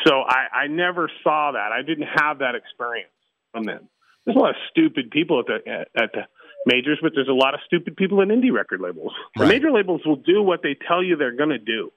so 0.05 0.21
I, 0.21 0.63
I 0.63 0.67
never 0.67 1.09
saw 1.23 1.51
that. 1.53 1.71
I 1.71 1.81
didn't 1.81 2.07
have 2.15 2.39
that 2.39 2.55
experience 2.55 3.09
from 3.51 3.63
them. 3.63 3.89
There's 4.25 4.35
a 4.37 4.39
lot 4.39 4.51
of 4.51 4.55
stupid 4.69 5.09
people 5.11 5.39
at 5.39 5.45
the 5.47 5.69
at, 5.71 5.87
at 6.03 6.11
the 6.13 6.21
majors, 6.67 6.99
but 7.01 7.13
there's 7.15 7.27
a 7.27 7.33
lot 7.33 7.53
of 7.55 7.61
stupid 7.65 7.97
people 7.97 8.21
in 8.21 8.29
indie 8.29 8.51
record 8.53 8.79
labels. 8.79 9.11
The 9.35 9.47
major 9.47 9.71
labels 9.71 10.01
will 10.05 10.17
do 10.17 10.43
what 10.43 10.61
they 10.61 10.75
tell 10.87 11.03
you 11.03 11.15
they're 11.15 11.35
going 11.35 11.49
to 11.49 11.57
do. 11.57 11.91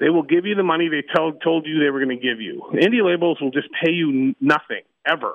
They 0.00 0.08
will 0.08 0.22
give 0.22 0.46
you 0.46 0.54
the 0.54 0.62
money 0.62 0.88
they 0.88 1.04
told 1.14 1.42
told 1.42 1.66
you 1.66 1.78
they 1.78 1.90
were 1.90 2.02
going 2.02 2.16
to 2.18 2.22
give 2.22 2.40
you. 2.40 2.62
Indie 2.72 3.04
labels 3.04 3.38
will 3.40 3.50
just 3.50 3.68
pay 3.84 3.92
you 3.92 4.34
nothing 4.40 4.82
ever. 5.06 5.34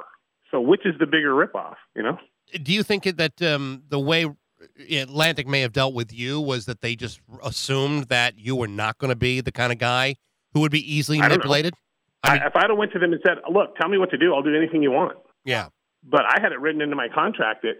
So 0.51 0.59
which 0.59 0.85
is 0.85 0.95
the 0.99 1.05
bigger 1.05 1.33
ripoff? 1.33 1.75
You 1.95 2.03
know? 2.03 2.17
Do 2.63 2.73
you 2.73 2.83
think 2.83 3.03
that 3.03 3.41
um, 3.41 3.83
the 3.89 3.99
way 3.99 4.25
Atlantic 4.91 5.47
may 5.47 5.61
have 5.61 5.71
dealt 5.71 5.93
with 5.93 6.11
you 6.11 6.41
was 6.41 6.65
that 6.65 6.81
they 6.81 6.95
just 6.95 7.21
assumed 7.43 8.05
that 8.05 8.37
you 8.39 8.55
were 8.55 8.67
not 8.67 8.97
going 8.97 9.09
to 9.09 9.15
be 9.15 9.39
the 9.41 9.51
kind 9.51 9.71
of 9.71 9.77
guy 9.77 10.15
who 10.53 10.61
would 10.61 10.71
be 10.71 10.93
easily 10.93 11.19
manipulated? 11.19 11.73
I 12.23 12.33
mean- 12.33 12.41
I, 12.41 12.47
if 12.47 12.55
I'd 12.55 12.69
have 12.69 12.77
went 12.77 12.91
to 12.93 12.99
them 12.99 13.13
and 13.13 13.21
said, 13.25 13.37
"Look, 13.51 13.75
tell 13.77 13.87
me 13.87 13.99
what 13.99 14.09
to 14.09 14.17
do. 14.17 14.33
I'll 14.33 14.41
do 14.41 14.55
anything 14.55 14.81
you 14.81 14.89
want," 14.89 15.15
Yeah. 15.43 15.67
but 16.03 16.21
I 16.27 16.41
had 16.41 16.53
it 16.53 16.59
written 16.59 16.81
into 16.81 16.95
my 16.95 17.07
contract 17.07 17.61
that 17.61 17.75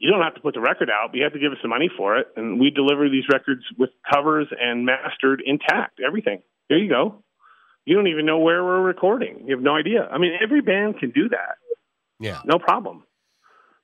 you 0.00 0.10
don't 0.10 0.22
have 0.22 0.34
to 0.34 0.40
put 0.40 0.54
the 0.54 0.60
record 0.60 0.90
out, 0.90 1.10
but 1.10 1.16
you 1.18 1.24
have 1.24 1.32
to 1.32 1.38
give 1.38 1.52
us 1.52 1.58
the 1.62 1.68
money 1.68 1.90
for 1.96 2.18
it, 2.18 2.28
and 2.36 2.58
we 2.60 2.70
deliver 2.70 3.08
these 3.08 3.24
records 3.32 3.62
with 3.78 3.90
covers 4.12 4.46
and 4.60 4.84
mastered 4.84 5.42
intact, 5.44 6.00
everything. 6.06 6.42
Here 6.68 6.78
you 6.78 6.88
go. 6.88 7.22
You 7.84 7.96
don't 7.96 8.08
even 8.08 8.26
know 8.26 8.38
where 8.38 8.62
we're 8.64 8.82
recording. 8.82 9.44
You 9.46 9.56
have 9.56 9.62
no 9.64 9.74
idea. 9.76 10.06
I 10.10 10.18
mean, 10.18 10.32
every 10.42 10.60
band 10.60 10.98
can 10.98 11.10
do 11.10 11.28
that, 11.30 11.56
Yeah. 12.20 12.40
no 12.44 12.58
problem. 12.58 13.04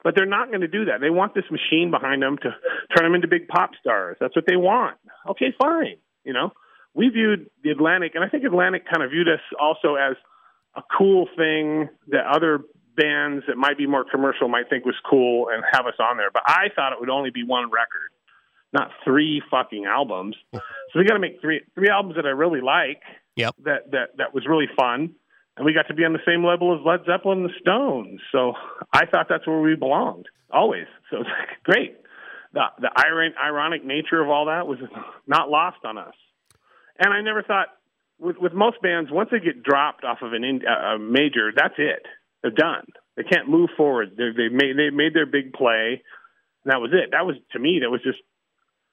But 0.02 0.14
they're 0.14 0.26
not 0.26 0.48
going 0.48 0.60
to 0.60 0.68
do 0.68 0.84
that. 0.86 1.00
They 1.00 1.08
want 1.08 1.34
this 1.34 1.50
machine 1.50 1.90
behind 1.90 2.22
them 2.22 2.36
to 2.38 2.54
turn 2.94 3.04
them 3.06 3.14
into 3.14 3.26
big 3.28 3.48
pop 3.48 3.70
stars. 3.80 4.18
That's 4.20 4.36
what 4.36 4.44
they 4.46 4.56
want. 4.56 4.98
Okay, 5.30 5.54
fine. 5.58 5.96
You 6.24 6.34
know, 6.34 6.52
we 6.92 7.08
viewed 7.08 7.48
the 7.62 7.70
Atlantic, 7.70 8.12
and 8.14 8.22
I 8.22 8.28
think 8.28 8.44
Atlantic 8.44 8.84
kind 8.84 9.02
of 9.02 9.10
viewed 9.10 9.28
us 9.28 9.40
also 9.58 9.94
as 9.94 10.16
a 10.76 10.82
cool 10.98 11.26
thing 11.36 11.88
that 12.08 12.26
other 12.26 12.60
bands 12.96 13.44
that 13.48 13.56
might 13.56 13.78
be 13.78 13.86
more 13.86 14.04
commercial 14.04 14.48
might 14.48 14.68
think 14.68 14.84
was 14.84 14.94
cool 15.08 15.48
and 15.52 15.62
have 15.72 15.86
us 15.86 15.94
on 15.98 16.16
there. 16.16 16.30
But 16.32 16.42
I 16.46 16.68
thought 16.74 16.92
it 16.92 17.00
would 17.00 17.10
only 17.10 17.30
be 17.30 17.44
one 17.44 17.70
record, 17.70 18.10
not 18.72 18.90
three 19.04 19.42
fucking 19.50 19.84
albums. 19.84 20.36
So 20.52 20.60
we 20.96 21.04
got 21.04 21.14
to 21.14 21.20
make 21.20 21.40
three 21.40 21.62
three 21.74 21.88
albums 21.88 22.16
that 22.16 22.26
I 22.26 22.30
really 22.30 22.60
like. 22.60 23.02
Yep. 23.36 23.54
That 23.64 23.90
that 23.90 24.16
that 24.18 24.34
was 24.34 24.46
really 24.46 24.68
fun, 24.76 25.14
and 25.56 25.66
we 25.66 25.72
got 25.72 25.88
to 25.88 25.94
be 25.94 26.04
on 26.04 26.12
the 26.12 26.24
same 26.26 26.44
level 26.44 26.74
as 26.74 26.84
Led 26.84 27.00
Zeppelin 27.06 27.38
and 27.38 27.50
the 27.50 27.54
Stones. 27.60 28.20
So 28.30 28.54
I 28.92 29.06
thought 29.06 29.26
that's 29.28 29.46
where 29.46 29.60
we 29.60 29.74
belonged 29.74 30.26
always. 30.50 30.86
So 31.10 31.18
it's 31.18 31.28
like 31.28 31.62
great. 31.64 31.96
The 32.52 32.62
the 32.78 32.90
iron, 32.94 33.34
ironic 33.42 33.84
nature 33.84 34.22
of 34.22 34.28
all 34.28 34.46
that 34.46 34.66
was 34.66 34.78
not 35.26 35.50
lost 35.50 35.78
on 35.84 35.98
us. 35.98 36.14
And 36.98 37.12
I 37.12 37.20
never 37.22 37.42
thought 37.42 37.68
with 38.18 38.36
with 38.38 38.52
most 38.52 38.80
bands 38.80 39.10
once 39.10 39.30
they 39.32 39.40
get 39.40 39.62
dropped 39.62 40.04
off 40.04 40.18
of 40.22 40.32
an 40.32 40.44
in, 40.44 40.62
uh, 40.66 40.94
a 40.94 40.98
major, 40.98 41.50
that's 41.54 41.74
it. 41.78 42.06
They're 42.44 42.52
done. 42.52 42.84
They 43.16 43.22
can't 43.22 43.48
move 43.48 43.70
forward. 43.74 44.10
They 44.18 44.28
they 44.36 44.48
made 44.54 44.76
they 44.76 44.90
made 44.90 45.14
their 45.14 45.24
big 45.24 45.54
play. 45.54 46.02
And 46.62 46.72
that 46.72 46.78
was 46.78 46.90
it. 46.92 47.12
That 47.12 47.24
was 47.24 47.36
to 47.52 47.58
me 47.58 47.80
that 47.82 47.90
was 47.90 48.02
just 48.02 48.18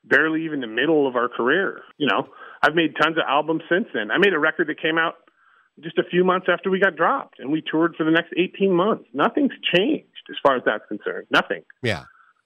barely 0.06 0.46
even 0.46 0.62
the 0.62 0.68
middle 0.68 1.06
of 1.06 1.18
our 1.18 1.28
career. 1.28 1.82
You 1.98 2.08
know, 2.08 2.30
I've 2.64 2.76
made 2.76 2.96
tons 2.96 3.18
of 3.18 3.24
albums 3.28 3.64
since 3.70 3.88
then. 3.94 4.10
I 4.10 4.20
made 4.20 4.32
a 4.32 4.40
record 4.40 4.68
that 4.68 4.82
came 4.82 4.98
out 4.98 5.16
just 5.82 5.98
a 5.98 6.04
few 6.10 6.24
months 6.24 6.48
after 6.50 6.70
we 6.70 6.80
got 6.80 6.96
dropped, 6.96 7.40
and 7.40 7.52
we 7.52 7.62
toured 7.62 7.96
for 7.98 8.06
the 8.06 8.12
next 8.12 8.32
18 8.38 8.72
months. 8.72 9.04
Nothing's 9.14 9.52
changed 9.76 10.08
as 10.30 10.38
far 10.42 10.56
as 10.56 10.64
that's 10.66 10.86
concerned. 10.88 11.28
Nothing. 11.30 11.64
Yeah. 11.84 12.06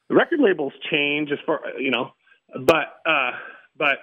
The 0.10 0.16
record 0.16 0.40
labels 0.40 0.74
change 0.90 1.30
as 1.32 1.40
far 1.46 1.62
you 1.78 1.92
know, 1.92 2.14
but 2.66 2.98
uh, 3.06 3.32
but 3.78 4.00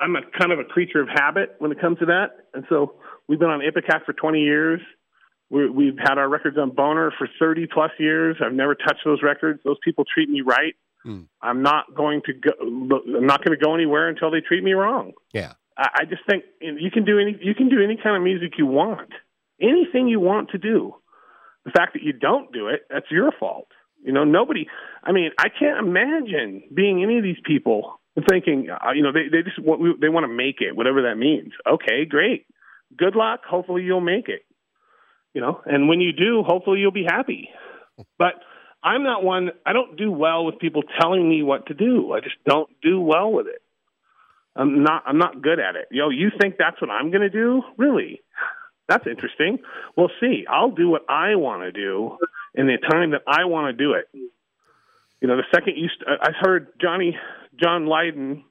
I'm 0.00 0.16
a 0.16 0.22
kind 0.38 0.52
of 0.52 0.60
a 0.60 0.64
creature 0.64 1.02
of 1.02 1.08
habit 1.08 1.56
when 1.58 1.72
it 1.72 1.78
comes 1.78 1.98
to 1.98 2.06
that, 2.06 2.48
and 2.54 2.64
so 2.70 2.94
we've 3.28 3.38
been 3.38 3.50
on 3.50 3.60
Ipecac 3.60 4.06
for 4.06 4.14
20 4.14 4.40
years. 4.40 4.80
We, 5.50 5.68
we've 5.70 5.98
had 5.98 6.18
our 6.18 6.28
records 6.28 6.58
on 6.58 6.70
Boner 6.70 7.12
for 7.16 7.28
30 7.38 7.66
plus 7.72 7.90
years. 7.98 8.36
I've 8.44 8.52
never 8.52 8.74
touched 8.74 9.00
those 9.04 9.22
records. 9.22 9.60
Those 9.64 9.78
people 9.84 10.04
treat 10.12 10.28
me 10.28 10.42
right. 10.42 10.74
Hmm. 11.04 11.22
I'm 11.40 11.62
not 11.62 11.94
going 11.94 12.22
to 12.26 12.32
go. 12.32 12.50
I'm 12.60 13.26
not 13.26 13.44
going 13.44 13.56
to 13.58 13.64
go 13.64 13.74
anywhere 13.74 14.08
until 14.08 14.30
they 14.30 14.40
treat 14.40 14.62
me 14.62 14.72
wrong. 14.72 15.12
Yeah. 15.32 15.52
I, 15.76 15.88
I 16.00 16.04
just 16.04 16.22
think 16.28 16.44
you, 16.60 16.90
can 16.90 17.04
do 17.04 17.18
any 17.18 17.38
you 17.40 17.54
can 17.54 17.68
do 17.68 17.82
any 17.82 17.96
kind 18.02 18.16
of 18.16 18.22
music 18.22 18.52
you 18.58 18.66
want, 18.66 19.10
anything 19.60 20.08
you 20.08 20.20
want 20.20 20.50
to 20.50 20.58
do. 20.58 20.94
The 21.64 21.70
fact 21.70 21.92
that 21.94 22.02
you 22.02 22.12
don't 22.12 22.52
do 22.52 22.68
it, 22.68 22.82
that's 22.90 23.06
your 23.10 23.30
fault. 23.38 23.68
You 24.04 24.12
know, 24.12 24.24
nobody. 24.24 24.66
I 25.04 25.12
mean, 25.12 25.30
I 25.38 25.48
can't 25.48 25.78
imagine 25.78 26.62
being 26.74 27.02
any 27.02 27.18
of 27.18 27.22
these 27.22 27.40
people 27.44 28.00
thinking, 28.28 28.68
uh, 28.70 28.92
you 28.92 29.02
know, 29.02 29.12
they 29.12 29.28
they 29.30 29.42
just 29.42 29.58
want, 29.58 30.00
they 30.00 30.08
want 30.08 30.24
to 30.24 30.32
make 30.32 30.60
it, 30.60 30.76
whatever 30.76 31.02
that 31.02 31.16
means. 31.16 31.52
Okay, 31.70 32.04
great. 32.08 32.46
Good 32.96 33.14
luck. 33.14 33.40
Hopefully, 33.48 33.82
you'll 33.82 34.00
make 34.00 34.28
it. 34.28 34.42
You 35.38 35.42
know, 35.42 35.60
and 35.64 35.88
when 35.88 36.00
you 36.00 36.10
do, 36.12 36.42
hopefully, 36.44 36.80
you'll 36.80 36.90
be 36.90 37.06
happy. 37.08 37.48
But 38.18 38.34
I'm 38.82 39.04
not 39.04 39.22
one. 39.22 39.50
I 39.64 39.72
don't 39.72 39.96
do 39.96 40.10
well 40.10 40.44
with 40.44 40.58
people 40.58 40.82
telling 41.00 41.28
me 41.28 41.44
what 41.44 41.66
to 41.66 41.74
do. 41.74 42.12
I 42.12 42.18
just 42.18 42.34
don't 42.44 42.68
do 42.82 43.00
well 43.00 43.30
with 43.30 43.46
it. 43.46 43.62
I'm 44.56 44.82
not. 44.82 45.04
I'm 45.06 45.18
not 45.18 45.40
good 45.40 45.60
at 45.60 45.76
it. 45.76 45.86
Yo, 45.92 46.08
you 46.08 46.30
think 46.40 46.56
that's 46.58 46.80
what 46.80 46.90
I'm 46.90 47.12
going 47.12 47.20
to 47.22 47.30
do? 47.30 47.62
Really? 47.76 48.20
That's 48.88 49.06
interesting. 49.06 49.58
We'll 49.96 50.10
see. 50.20 50.44
I'll 50.50 50.72
do 50.72 50.88
what 50.88 51.02
I 51.08 51.36
want 51.36 51.62
to 51.62 51.70
do 51.70 52.18
in 52.56 52.66
the 52.66 52.78
time 52.90 53.12
that 53.12 53.22
I 53.28 53.44
want 53.44 53.70
to 53.76 53.84
do 53.84 53.92
it. 53.92 54.08
You 55.20 55.28
know, 55.28 55.36
the 55.36 55.46
second 55.54 55.74
you, 55.76 55.88
st- 55.88 56.18
I 56.20 56.30
heard 56.32 56.66
Johnny 56.82 57.16
John 57.62 57.86
Lydon 57.86 58.42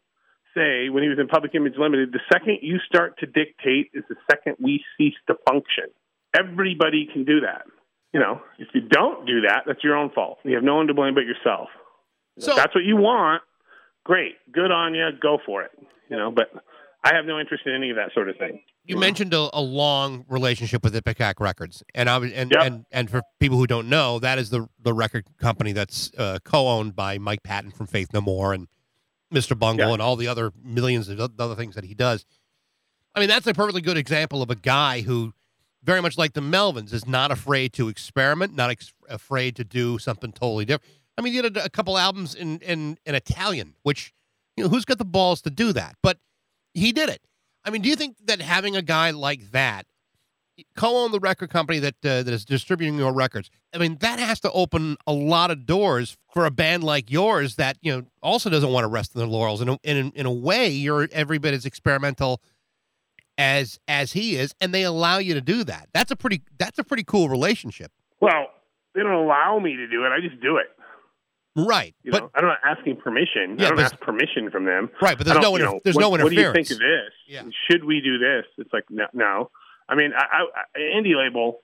say 0.55 0.87
when 0.87 1.03
he 1.03 1.09
was 1.09 1.19
in 1.19 1.27
Public 1.27 1.53
Image 1.53 1.73
Limited, 1.77 2.13
the 2.13 2.21
second 2.31 2.59
you 2.61 2.77
start 2.87 3.19
to 3.19 3.25
dictate 3.25 3.91
is 3.93 4.05
the 4.07 4.15
second 4.31 4.55
we 4.61 4.85
cease 4.97 5.15
to 5.27 5.35
function. 5.49 5.91
Everybody 6.37 7.07
can 7.11 7.23
do 7.25 7.41
that. 7.41 7.63
You 8.13 8.19
know, 8.19 8.41
if 8.57 8.67
you 8.73 8.81
don't 8.81 9.25
do 9.25 9.41
that, 9.41 9.63
that's 9.67 9.83
your 9.83 9.95
own 9.95 10.09
fault. 10.11 10.39
You 10.43 10.55
have 10.55 10.63
no 10.63 10.75
one 10.75 10.87
to 10.87 10.93
blame 10.93 11.13
but 11.13 11.25
yourself. 11.25 11.69
So- 12.39 12.51
if 12.51 12.57
that's 12.57 12.75
what 12.75 12.83
you 12.83 12.95
want. 12.97 13.41
Great, 14.05 14.35
good 14.53 14.71
on 14.71 14.93
you. 14.95 15.05
Go 15.21 15.37
for 15.45 15.63
it. 15.63 15.71
You 16.09 16.15
know, 16.15 16.31
but 16.31 16.49
I 17.03 17.13
have 17.13 17.25
no 17.25 17.39
interest 17.39 17.63
in 17.65 17.73
any 17.73 17.89
of 17.89 17.97
that 17.97 18.13
sort 18.13 18.29
of 18.29 18.37
thing. 18.37 18.61
You 18.85 18.95
mentioned 18.95 19.33
a, 19.33 19.49
a 19.51 19.59
long 19.59 20.23
relationship 20.29 20.81
with 20.81 20.95
Ipecac 20.95 21.41
Records, 21.41 21.83
and 21.93 22.09
I 22.09 22.17
was, 22.17 22.31
and, 22.31 22.49
Yep. 22.51 22.65
and 22.65 22.85
and 22.93 23.09
for 23.09 23.21
people 23.41 23.57
who 23.57 23.67
don't 23.67 23.89
know, 23.89 24.17
that 24.19 24.39
is 24.39 24.49
the 24.49 24.69
the 24.81 24.93
record 24.93 25.25
company 25.37 25.73
that's 25.73 26.09
uh, 26.17 26.39
co-owned 26.45 26.95
by 26.95 27.17
Mike 27.17 27.43
Patton 27.43 27.71
from 27.71 27.87
Faith 27.87 28.13
No 28.13 28.21
More 28.21 28.53
and 28.53 28.69
Mr. 29.33 29.59
Bungle 29.59 29.87
Yeah. 29.87 29.93
and 29.93 30.01
all 30.01 30.15
the 30.15 30.29
other 30.29 30.53
millions 30.63 31.09
of 31.09 31.19
other 31.19 31.55
things 31.55 31.75
that 31.75 31.83
he 31.83 31.93
does. 31.93 32.25
I 33.13 33.19
mean, 33.19 33.27
that's 33.27 33.45
a 33.47 33.53
perfectly 33.53 33.81
good 33.81 33.97
example 33.97 34.41
of 34.41 34.49
a 34.49 34.55
guy 34.55 35.01
who, 35.01 35.33
very 35.87 36.01
much 36.01 36.17
like 36.17 36.33
the 36.33 36.41
Melvins, 36.41 36.93
is 36.93 37.07
not 37.07 37.31
afraid 37.31 37.73
to 37.73 37.87
experiment, 37.87 38.53
not 38.53 38.69
ex- 38.69 38.93
afraid 39.09 39.55
to 39.55 39.63
do 39.63 39.97
something 39.97 40.31
totally 40.33 40.65
different. 40.65 40.93
I 41.17 41.21
mean, 41.21 41.33
he 41.33 41.41
did 41.41 41.57
a, 41.57 41.65
a 41.65 41.69
couple 41.69 41.97
albums 41.97 42.35
in 42.35 42.59
in 42.59 42.97
in 43.05 43.15
Italian, 43.15 43.73
which 43.81 44.13
you 44.55 44.65
know 44.65 44.69
who's 44.69 44.85
got 44.85 44.99
the 44.99 45.05
balls 45.05 45.41
to 45.43 45.49
do 45.49 45.73
that, 45.73 45.95
but 46.03 46.19
he 46.73 46.91
did 46.91 47.09
it. 47.09 47.21
I 47.65 47.71
mean, 47.71 47.81
do 47.81 47.89
you 47.89 47.95
think 47.95 48.17
that 48.25 48.41
having 48.41 48.75
a 48.75 48.81
guy 48.81 49.11
like 49.11 49.51
that 49.51 49.87
co-own 50.75 51.11
the 51.11 51.19
record 51.19 51.49
company 51.49 51.79
that 51.79 51.95
uh, 52.03 52.23
that 52.23 52.29
is 52.29 52.45
distributing 52.45 52.97
your 52.97 53.13
records, 53.13 53.49
I 53.73 53.77
mean, 53.77 53.97
that 54.01 54.19
has 54.19 54.39
to 54.41 54.51
open 54.51 54.97
a 55.05 55.13
lot 55.13 55.51
of 55.51 55.65
doors 55.65 56.17
for 56.33 56.45
a 56.45 56.51
band 56.51 56.83
like 56.83 57.09
yours 57.09 57.55
that 57.55 57.77
you 57.81 57.95
know 57.95 58.03
also 58.21 58.49
doesn't 58.49 58.71
want 58.71 58.83
to 58.83 58.89
rest 58.89 59.15
in 59.15 59.19
their 59.19 59.27
laurels. 59.27 59.61
And 59.61 59.79
in, 59.83 59.97
in 59.97 60.11
in 60.11 60.25
a 60.25 60.31
way, 60.33 60.69
you're 60.69 61.07
every 61.11 61.37
bit 61.37 61.53
as 61.53 61.65
experimental 61.65 62.41
as 63.37 63.79
as 63.87 64.13
he 64.13 64.35
is, 64.35 64.55
and 64.59 64.73
they 64.73 64.83
allow 64.83 65.17
you 65.17 65.33
to 65.33 65.41
do 65.41 65.63
that. 65.65 65.89
That's 65.93 66.11
a 66.11 66.15
pretty 66.15 66.41
that's 66.57 66.79
a 66.79 66.83
pretty 66.83 67.03
cool 67.03 67.29
relationship, 67.29 67.91
Well, 68.19 68.47
they 68.95 69.01
don't 69.01 69.13
allow 69.13 69.59
me 69.59 69.75
to 69.75 69.87
do 69.87 70.05
it. 70.05 70.09
I 70.09 70.19
just 70.21 70.41
do 70.41 70.57
it. 70.57 70.67
right? 71.55 71.95
You 72.03 72.11
but 72.11 72.23
know, 72.23 72.31
I'm 72.35 72.45
not 72.45 72.59
asking 72.65 72.97
permission. 72.97 73.57
Yeah, 73.57 73.67
I 73.67 73.69
don't 73.69 73.79
ask 73.79 73.99
permission 73.99 74.49
from 74.51 74.65
them. 74.65 74.89
right, 75.01 75.17
but 75.17 75.25
there's 75.27 75.39
no 75.39 75.55
inter- 75.55 75.65
know, 75.65 75.79
there's 75.83 75.95
what, 75.95 76.01
no 76.01 76.09
What 76.09 76.29
do 76.29 76.35
you 76.35 76.53
think 76.53 76.71
of 76.71 76.79
this? 76.79 77.11
Yeah. 77.27 77.43
Should 77.69 77.85
we 77.85 78.01
do 78.01 78.17
this? 78.17 78.45
It's 78.57 78.73
like 78.73 78.85
no. 78.89 79.05
no. 79.13 79.51
I 79.89 79.95
mean, 79.95 80.11
I, 80.17 80.23
I, 80.23 80.45
I, 80.75 80.99
indie 80.99 81.15
label, 81.15 81.61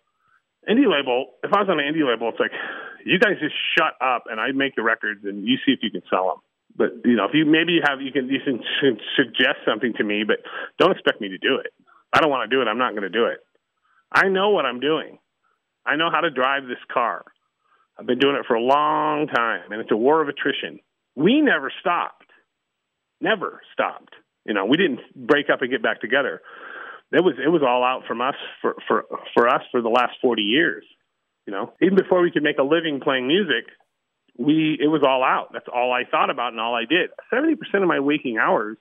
indie 0.69 0.89
label. 0.89 1.31
If 1.43 1.51
I 1.53 1.59
was 1.59 1.69
on 1.69 1.79
an 1.79 1.85
indie 1.93 2.07
label, 2.07 2.29
it's 2.29 2.39
like 2.39 2.51
you 3.05 3.19
guys 3.19 3.33
just 3.41 3.55
shut 3.77 3.93
up 3.99 4.25
and 4.29 4.39
I 4.39 4.51
make 4.53 4.75
the 4.75 4.83
records 4.83 5.25
and 5.25 5.45
you 5.45 5.57
see 5.65 5.73
if 5.73 5.79
you 5.81 5.91
can 5.91 6.03
sell 6.09 6.27
them. 6.27 6.37
But 6.75 7.05
you 7.05 7.15
know, 7.15 7.25
if 7.25 7.31
you 7.33 7.45
maybe 7.45 7.73
you 7.73 7.81
have 7.87 8.01
you 8.01 8.11
can 8.11 8.27
you 8.29 8.39
can 8.45 8.59
suggest 9.15 9.59
something 9.65 9.93
to 9.97 10.03
me, 10.03 10.23
but 10.25 10.37
don't 10.79 10.91
expect 10.91 11.21
me 11.21 11.29
to 11.29 11.37
do 11.37 11.57
it. 11.63 11.71
I 12.11 12.19
don't 12.19 12.29
want 12.29 12.49
to 12.49 12.55
do 12.55 12.61
it. 12.61 12.67
I'm 12.67 12.77
not 12.77 12.91
going 12.91 13.03
to 13.03 13.09
do 13.09 13.25
it. 13.25 13.39
I 14.11 14.29
know 14.29 14.49
what 14.49 14.65
I'm 14.65 14.79
doing. 14.79 15.17
I 15.85 15.95
know 15.95 16.09
how 16.11 16.21
to 16.21 16.29
drive 16.29 16.63
this 16.63 16.81
car. 16.91 17.25
I've 17.97 18.05
been 18.05 18.19
doing 18.19 18.35
it 18.35 18.45
for 18.47 18.55
a 18.55 18.61
long 18.61 19.27
time, 19.27 19.71
and 19.71 19.81
it's 19.81 19.91
a 19.91 19.97
war 19.97 20.21
of 20.21 20.29
attrition. 20.29 20.79
We 21.15 21.41
never 21.41 21.71
stopped. 21.79 22.25
Never 23.21 23.61
stopped. 23.71 24.15
You 24.45 24.53
know, 24.53 24.65
we 24.65 24.77
didn't 24.77 24.99
break 25.15 25.49
up 25.51 25.61
and 25.61 25.69
get 25.69 25.83
back 25.83 26.01
together. 26.01 26.41
It 27.11 27.23
was 27.23 27.35
it 27.43 27.49
was 27.49 27.61
all 27.61 27.83
out 27.83 28.07
from 28.07 28.21
us 28.21 28.35
for 28.61 28.75
for 28.87 29.05
for 29.35 29.47
us 29.47 29.61
for 29.71 29.81
the 29.81 29.89
last 29.89 30.13
forty 30.21 30.41
years. 30.41 30.83
You 31.45 31.53
know, 31.53 31.73
even 31.81 31.95
before 31.95 32.21
we 32.21 32.31
could 32.31 32.43
make 32.43 32.57
a 32.57 32.63
living 32.63 32.99
playing 33.03 33.27
music, 33.27 33.65
we 34.37 34.77
it 34.79 34.87
was 34.87 35.03
all 35.03 35.23
out. 35.23 35.53
That's 35.53 35.67
all 35.73 35.91
I 35.91 36.03
thought 36.09 36.29
about 36.29 36.51
and 36.51 36.59
all 36.59 36.75
I 36.75 36.85
did. 36.85 37.11
Seventy 37.29 37.55
percent 37.55 37.83
of 37.83 37.87
my 37.87 37.99
waking 37.99 38.37
hours 38.37 38.77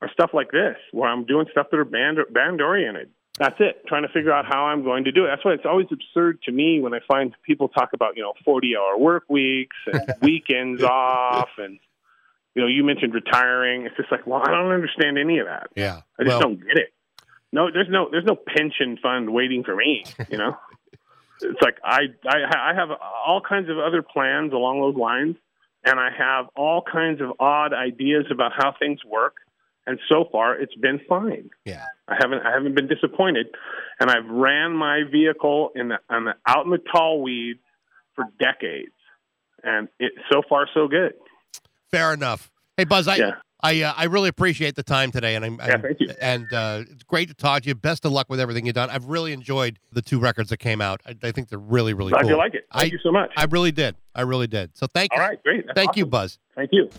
are 0.00 0.10
stuff 0.12 0.30
like 0.34 0.50
this, 0.50 0.76
where 0.92 1.08
I'm 1.08 1.24
doing 1.24 1.46
stuff 1.52 1.68
that 1.70 1.78
are 1.78 1.84
band 1.84 2.18
band 2.30 2.60
oriented. 2.60 3.10
That's 3.38 3.56
it. 3.60 3.86
Trying 3.86 4.02
to 4.02 4.08
figure 4.08 4.30
out 4.30 4.44
how 4.44 4.66
I'm 4.66 4.84
going 4.84 5.04
to 5.04 5.12
do 5.12 5.24
it. 5.24 5.28
That's 5.28 5.44
why 5.44 5.52
it's 5.52 5.64
always 5.64 5.86
absurd 5.90 6.42
to 6.42 6.52
me 6.52 6.80
when 6.80 6.92
I 6.92 6.98
find 7.08 7.34
people 7.44 7.68
talk 7.68 7.90
about 7.94 8.16
you 8.16 8.22
know 8.22 8.34
forty 8.44 8.76
hour 8.76 8.98
work 8.98 9.24
weeks 9.28 9.76
and 9.90 10.14
weekends 10.20 10.82
off 10.82 11.48
and 11.56 11.78
you 12.54 12.62
know 12.62 12.68
you 12.68 12.84
mentioned 12.84 13.14
retiring. 13.14 13.86
It's 13.86 13.96
just 13.96 14.12
like 14.12 14.26
well 14.26 14.42
I 14.44 14.50
don't 14.50 14.72
understand 14.72 15.16
any 15.18 15.38
of 15.38 15.46
that. 15.46 15.68
Yeah. 15.74 16.02
I 16.18 16.24
just 16.24 16.28
Well, 16.28 16.40
don't 16.40 16.56
get 16.58 16.76
it. 16.76 16.92
No, 17.52 17.70
there's 17.70 17.88
no 17.88 18.08
there's 18.10 18.24
no 18.24 18.36
pension 18.36 18.98
fund 19.02 19.32
waiting 19.32 19.64
for 19.64 19.74
me. 19.76 20.04
You 20.30 20.38
know, 20.38 20.56
it's 21.40 21.62
like 21.62 21.76
I 21.84 22.00
I 22.26 22.72
I 22.72 22.74
have 22.74 22.90
all 22.90 23.40
kinds 23.40 23.68
of 23.70 23.78
other 23.78 24.02
plans 24.02 24.52
along 24.52 24.80
those 24.80 24.96
lines, 24.96 25.36
and 25.84 25.98
I 25.98 26.10
have 26.16 26.46
all 26.56 26.82
kinds 26.82 27.20
of 27.20 27.32
odd 27.40 27.72
ideas 27.72 28.26
about 28.30 28.52
how 28.56 28.74
things 28.78 29.00
work. 29.04 29.36
And 29.84 29.98
so 30.08 30.28
far, 30.30 30.54
it's 30.54 30.76
been 30.76 31.00
fine. 31.08 31.50
Yeah. 31.64 31.84
I 32.06 32.14
haven't 32.20 32.46
I 32.46 32.52
haven't 32.52 32.76
been 32.76 32.86
disappointed, 32.86 33.46
and 33.98 34.10
I've 34.10 34.28
ran 34.28 34.76
my 34.76 35.02
vehicle 35.10 35.70
in 35.74 35.88
the, 35.88 35.98
on 36.08 36.26
the 36.26 36.34
out 36.46 36.64
in 36.64 36.70
the 36.70 36.78
tall 36.78 37.20
weeds 37.20 37.58
for 38.14 38.24
decades, 38.38 38.92
and 39.64 39.88
it 39.98 40.12
so 40.30 40.42
far 40.48 40.68
so 40.72 40.86
good. 40.86 41.14
Fair 41.90 42.14
enough. 42.14 42.50
Hey, 42.76 42.84
Buzz, 42.84 43.08
I 43.08 43.16
Yeah. 43.16 43.30
I 43.64 43.82
uh, 43.82 43.94
I 43.96 44.04
really 44.04 44.28
appreciate 44.28 44.74
the 44.74 44.82
time 44.82 45.12
today, 45.12 45.36
and 45.36 45.44
I'm, 45.44 45.54
Yeah, 45.56 45.64
I'm- 45.66 45.82
thank 45.82 46.00
you. 46.00 46.08
and 46.20 46.52
uh, 46.52 46.82
it's 46.90 47.04
great 47.04 47.28
to 47.28 47.34
talk 47.34 47.62
to 47.62 47.68
you. 47.68 47.74
Best 47.76 48.04
of 48.04 48.10
luck 48.12 48.28
with 48.28 48.40
everything 48.40 48.66
you've 48.66 48.74
done. 48.74 48.90
I've 48.90 49.04
really 49.06 49.32
enjoyed 49.32 49.78
the 49.92 50.02
two 50.02 50.18
records 50.18 50.50
that 50.50 50.56
came 50.56 50.80
out. 50.80 51.00
I, 51.06 51.14
I 51.22 51.30
think 51.30 51.48
they're 51.48 51.58
really 51.58 51.94
really 51.94 52.10
Glad 52.10 52.22
cool. 52.22 52.30
you 52.30 52.36
like 52.36 52.54
it. 52.54 52.66
Thank 52.72 52.92
I- 52.92 52.94
you 52.94 52.98
so 53.02 53.12
much. 53.12 53.30
I 53.36 53.44
really 53.44 53.70
did. 53.72 53.94
I 54.14 54.22
really 54.22 54.48
did. 54.48 54.76
So 54.76 54.86
thank 54.88 55.12
all 55.12 55.18
you. 55.18 55.24
right, 55.24 55.42
great. 55.44 55.66
That's 55.66 55.76
Thank 55.76 55.96
you. 55.96 56.06
Buzz. 56.06 56.38
Thank 56.56 56.70
you. 56.72 56.90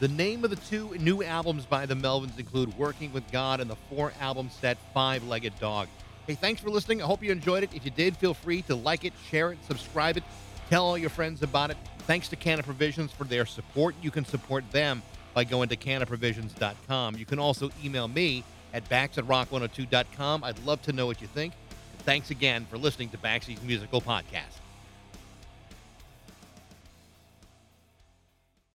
The 0.00 0.08
name 0.08 0.42
of 0.42 0.50
the 0.50 0.56
two 0.56 0.96
new 0.98 1.22
albums 1.22 1.64
by 1.64 1.86
the 1.86 1.94
Melvins 1.94 2.36
include 2.38 2.76
Working 2.76 3.12
with 3.12 3.30
God 3.30 3.60
and 3.60 3.70
the 3.70 3.76
four 3.88 4.12
album 4.20 4.50
set 4.50 4.76
Five 4.92 5.22
Legged 5.28 5.52
Dog. 5.60 5.86
Hey, 6.26 6.34
thanks 6.34 6.60
for 6.60 6.70
listening. 6.70 7.02
I 7.02 7.06
hope 7.06 7.22
you 7.22 7.30
enjoyed 7.30 7.62
it. 7.62 7.70
If 7.74 7.84
you 7.84 7.90
did, 7.92 8.16
feel 8.16 8.34
free 8.34 8.62
to 8.62 8.74
like 8.74 9.04
it, 9.04 9.12
share 9.30 9.52
it, 9.52 9.58
subscribe 9.66 10.16
it, 10.16 10.24
tell 10.70 10.84
all 10.86 10.98
your 10.98 11.10
friends 11.10 11.42
about 11.42 11.70
it. 11.70 11.76
Thanks 11.98 12.28
to 12.28 12.36
Canna 12.36 12.62
Provisions 12.64 13.12
for 13.12 13.24
their 13.24 13.46
support. 13.46 13.94
You 14.02 14.10
can 14.10 14.24
support 14.24 14.64
them 14.72 15.02
by 15.34 15.44
going 15.44 15.68
to 15.68 15.76
cannaprovisions.com. 15.76 17.16
You 17.16 17.24
can 17.24 17.38
also 17.38 17.70
email 17.84 18.08
me 18.08 18.44
at 18.72 18.88
backs 18.88 19.18
at 19.18 19.24
rock102.com. 19.24 20.44
I'd 20.44 20.58
love 20.64 20.82
to 20.82 20.92
know 20.92 21.06
what 21.06 21.20
you 21.20 21.26
think. 21.26 21.52
Thanks 21.98 22.30
again 22.30 22.66
for 22.70 22.78
listening 22.78 23.10
to 23.10 23.18
Baxy's 23.18 23.62
Musical 23.62 24.00
Podcast. 24.00 24.61